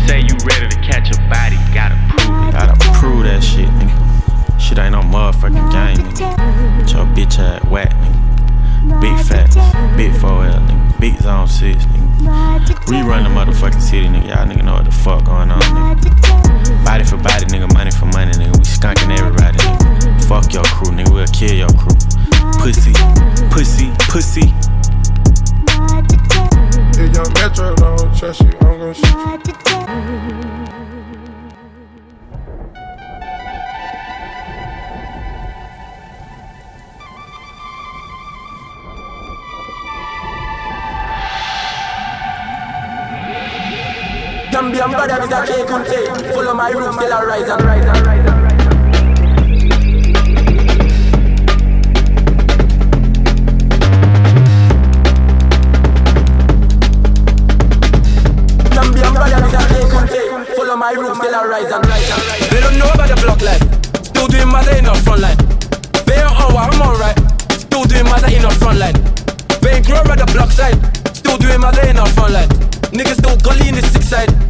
[0.06, 2.52] Say you ready to catch a body, gotta prove it.
[2.52, 4.60] Gotta prove that shit, nigga.
[4.60, 6.78] Shit ain't no motherfucking game, nigga.
[6.78, 9.00] Get your bitch ass whack, nigga.
[9.00, 9.56] Big facts,
[9.96, 11.00] big 4L, nigga.
[11.00, 12.13] Big zone 6, nigga.
[12.88, 14.28] We run the motherfucking city, nigga.
[14.28, 16.84] Y'all nigga know what the fuck going on, nigga.
[16.84, 17.72] Body for body, nigga.
[17.74, 18.56] Money for money, nigga.
[18.56, 20.24] We skunking everybody, nigga.
[20.24, 21.12] Fuck your crew, nigga.
[21.12, 21.96] We'll kill your crew.
[22.60, 22.92] Pussy,
[23.50, 24.52] pussy, pussy.
[26.96, 30.83] If young Metro don't trust you, I'm gonna shoot you.
[44.54, 48.06] Gambian brother is a K Kunte Follow my roots till I rise and rise and
[48.06, 48.44] rise and
[59.90, 63.08] Kunte Follow my roots till I rise and rise and rise They don't know about
[63.08, 63.58] the block life.
[64.06, 65.36] Still doing my in the front line.
[66.06, 67.18] They don't know I'm alright.
[67.50, 68.94] Still doing my in the front line.
[69.62, 70.78] They ain't grow at the block side.
[71.12, 72.48] Still doing my in the front line.
[72.94, 74.43] Niggas still gully in the six side.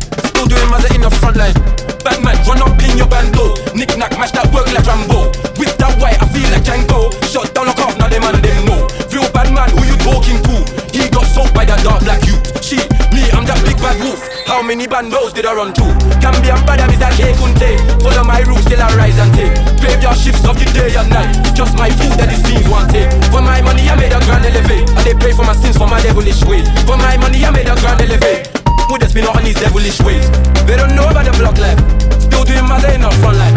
[0.45, 1.57] Still doing my in the front line.
[2.05, 3.57] Batman, run up in your bando.
[3.73, 5.33] Nick knack, match that work like Rambo.
[5.57, 7.09] With that white, I feel like Django.
[7.25, 8.85] Shut down, lock off, now them man them know.
[9.09, 10.57] Real bad man, who you talking to?
[10.93, 12.37] He got soaked by that dark black you.
[12.61, 12.85] Shit,
[13.17, 14.21] me, I'm that big bad wolf.
[14.45, 15.87] How many bandos did I run to?
[16.21, 17.81] Gambian bad, is that Kunte.
[18.05, 19.57] Follow my roots till I rise and take.
[19.81, 21.57] Graveyard shifts of the day and night.
[21.57, 23.09] Just my food that these fiends want take.
[23.33, 24.93] For my money, I made a grand elevate.
[24.93, 26.69] And they pay for my sins for my devilish ways.
[26.85, 28.54] For my money, I made a grand elevate.
[28.89, 30.29] Who just been on these devilish ways?
[30.67, 31.81] They don't know about the block life.
[32.21, 33.57] Still doing my in the front line.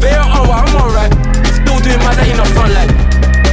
[0.00, 1.12] They don't know I'm alright.
[1.50, 2.92] Still doing my in the front line.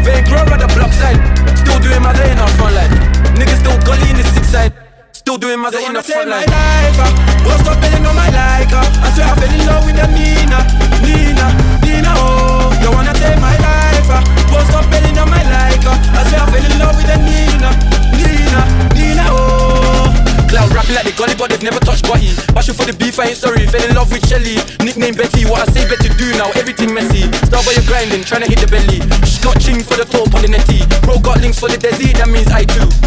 [0.05, 1.19] They grow by the block side.
[1.57, 2.93] Still doing my in the front line.
[3.35, 4.73] Niggas still gully in the six side.
[5.11, 6.45] Still doing my in the front line.
[6.47, 7.45] My life, uh.
[7.45, 9.05] Won't stop betting on my like, uh.
[9.05, 10.59] I swear I fell in love with the Nina,
[11.05, 11.47] Nina,
[11.85, 12.73] Nina, oh.
[12.81, 14.21] You wanna take my life, uh.
[14.53, 15.97] Won't stop betting on my like, uh.
[16.17, 17.69] I swear I fell in love with the Nina,
[18.17, 18.61] Nina,
[18.95, 19.78] Nina, oh.
[20.49, 22.33] Cloud rapping like they gully, but they've never touched body.
[22.57, 23.67] Passion for the beef, I ain't sorry.
[23.67, 24.57] Fell in love with Shelly.
[24.81, 26.49] Nickname Betty, what I say better do now.
[26.57, 27.29] Everything messy.
[27.45, 28.97] Start by your grinding, trying to hit the belly.
[29.29, 30.81] Scotching for the top on the netty.
[31.05, 32.98] Bro got links for the desi, that means I too.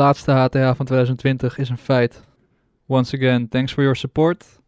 [0.00, 2.22] Laatste HTH van 2020 is een feit.
[2.86, 4.60] Once again, thanks for your support.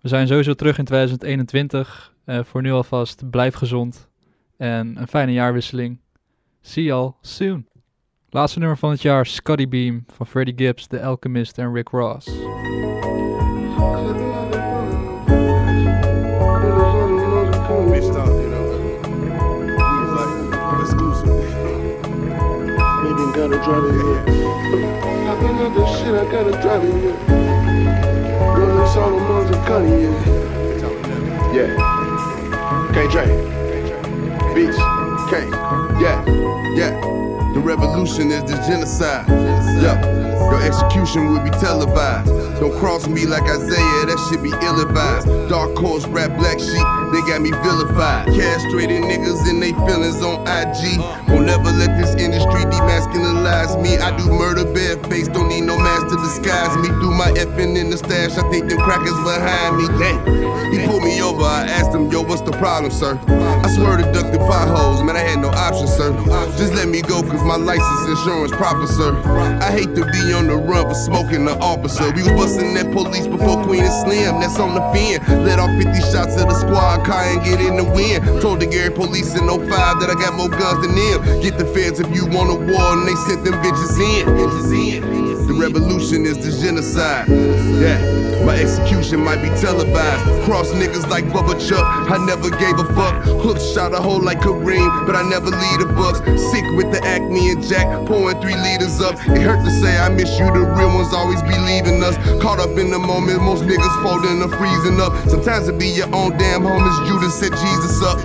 [0.00, 2.14] We zijn sowieso terug in 2021.
[2.26, 4.08] Uh, voor nu alvast, blijf gezond.
[4.56, 6.00] En een fijne jaarwisseling.
[6.60, 7.66] See y'all soon.
[8.30, 12.28] Laatste nummer van het jaar, Scotty Beam van Freddie Gibbs, The Alchemist en Rick Ross.
[23.36, 24.22] Gotta drive it here.
[25.28, 27.16] I think of this shit, I gotta drive it here.
[28.56, 30.46] Rolling Solomon's and Cuddy, yeah.
[31.52, 32.92] Yeah.
[32.94, 33.30] Can't drink.
[34.54, 34.76] Beach.
[35.28, 35.50] Can't.
[36.00, 36.24] Yeah.
[36.74, 37.00] Yeah.
[37.52, 39.28] The revolution is the genocide.
[39.28, 40.00] Yeah.
[40.50, 42.32] Your execution will be televised.
[42.60, 45.26] Don't cross me like Isaiah, that shit be ill advised.
[45.50, 48.26] Dark horse, rap black sheep, they got me vilified.
[48.28, 50.98] Castrated niggas and they feelings on IG.
[51.28, 53.98] Won't never let this industry demasculinize me.
[53.98, 54.66] I do murder
[55.08, 56.88] face, don't need no mask to disguise me.
[57.00, 59.86] Do my effing in the stash, I think them crackers behind me.
[59.98, 60.46] Dang.
[60.72, 63.18] He pulled me over, I asked him, yo, what's the problem, sir?
[63.28, 66.12] I swear to duck the potholes, man, I had no option, sir.
[66.58, 69.14] Just let me go, cause my license insurance proper, sir.
[69.62, 72.10] I hate to be on the run for smoking the officer.
[72.12, 75.22] We was busting that police before Queen and Slim, that's on the fin.
[75.44, 78.24] Let off 50 shots of the squad car and get in the wind.
[78.40, 81.42] Told the Gary police in 05 that I got more guns than them.
[81.42, 84.26] Get the feds if you want a war, and they sent them bitches in.
[84.36, 85.25] Bitches in.
[85.58, 87.28] Revolution is the genocide.
[87.80, 90.44] Yeah, my execution might be televised.
[90.44, 93.24] Cross niggas like Bubba Chuck, I never gave a fuck.
[93.24, 96.20] Hook shot a hole like Kareem, but I never lead a bucks.
[96.52, 99.14] Sick with the Acme and Jack, pouring three liters up.
[99.32, 102.16] It hurt to say I miss you, the real ones always be leaving us.
[102.42, 105.12] Caught up in the moment, most niggas folding or freezing up.
[105.28, 108.20] Sometimes it be your own damn home as Judas set Jesus up.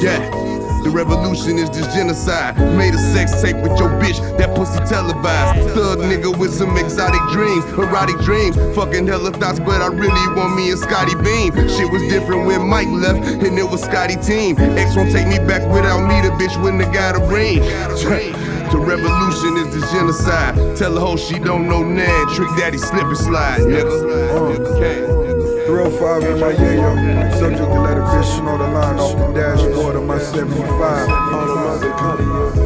[0.00, 0.55] Yeah.
[0.86, 2.56] The revolution is just genocide.
[2.78, 5.74] Made a sex tape with your bitch, that pussy televised.
[5.74, 8.54] Thug nigga with some exotic dreams, erotic dreams.
[8.76, 11.52] Fucking hella thoughts, but I really want me a Scottie Beam.
[11.68, 14.56] Shit was different when Mike left, and it was Scottie team.
[14.78, 17.62] X won't take me back without me, the bitch wouldn't have got a ring.
[18.66, 20.76] The revolution is the genocide.
[20.76, 22.34] Tell the hoe she don't know Nan.
[22.34, 25.22] Trick daddy slip and slide, nigga.
[25.22, 25.25] Uh,
[25.66, 27.32] 305 in my yayo.
[27.38, 31.08] Subject to let a bitch know the line off the dashboard of my 75.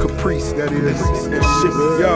[0.01, 1.01] Caprice, that is.
[2.01, 2.12] Yo,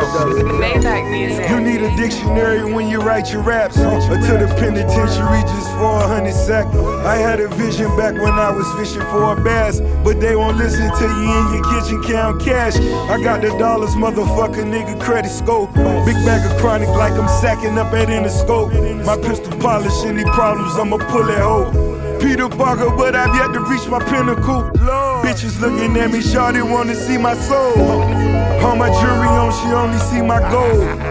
[1.48, 3.76] you need a dictionary when you write your raps.
[3.76, 6.66] Until the penitentiary just for a hundred sack.
[7.04, 10.58] I had a vision back when I was fishing for a bass, but they won't
[10.58, 12.76] listen to you in your kitchen count cash.
[13.08, 15.72] I got the dollars, motherfucker, nigga, credit scope.
[15.74, 19.04] Big bag of chronic like I'm sacking up at Interscope.
[19.04, 22.18] My pistol polish any problems I'ma pull it hoe.
[22.20, 24.70] Peter Parker, but I've yet to reach my pinnacle.
[24.80, 25.26] Lord.
[25.26, 28.02] Bitches looking at me, shawty wanna see my soul.
[28.64, 31.03] All my jewelry on, she only see my gold.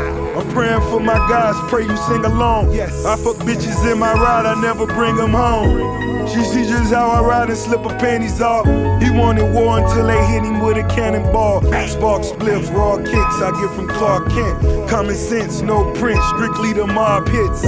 [0.54, 2.72] Praying for my guys, pray you sing along.
[2.72, 3.06] Yes.
[3.06, 6.28] I fuck bitches in my ride, I never bring them home.
[6.28, 8.66] She see just how I ride and slip her panties off.
[9.02, 11.62] He wanted war until they hit him with a cannonball.
[11.88, 14.90] Spark spliffs, raw kicks I get from Clark Kent.
[14.90, 17.64] Common sense, no print, strictly the mob hits.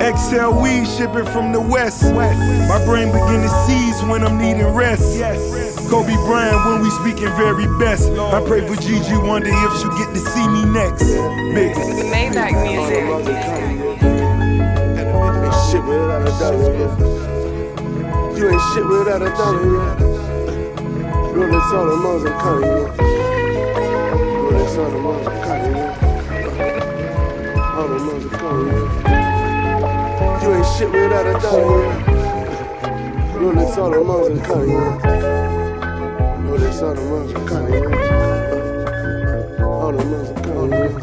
[0.00, 2.04] XL weed shipping from the west.
[2.04, 5.20] My brain begin to seize when I'm needing rest.
[5.90, 8.08] Kobe Bryant when we speaking very best.
[8.10, 11.04] I pray for Gigi, wonder if she'll get to see me next.
[11.52, 11.79] Big.
[12.12, 13.04] Maybach music.
[18.36, 20.10] You ain't shit without a dollar.
[21.32, 22.88] Rolling Solomon's and Connie, yeah.
[24.16, 25.94] Rolling Solomon's and Connie, yeah.
[27.76, 28.70] All the moms and.
[30.42, 31.82] You ain't shit without a dollar.
[33.38, 36.42] Rolling Solomon's and Connie, yeah.
[36.42, 39.64] Rolling Solomon's and Connie, yeah.
[39.64, 40.28] All the moms
[40.72, 40.99] and.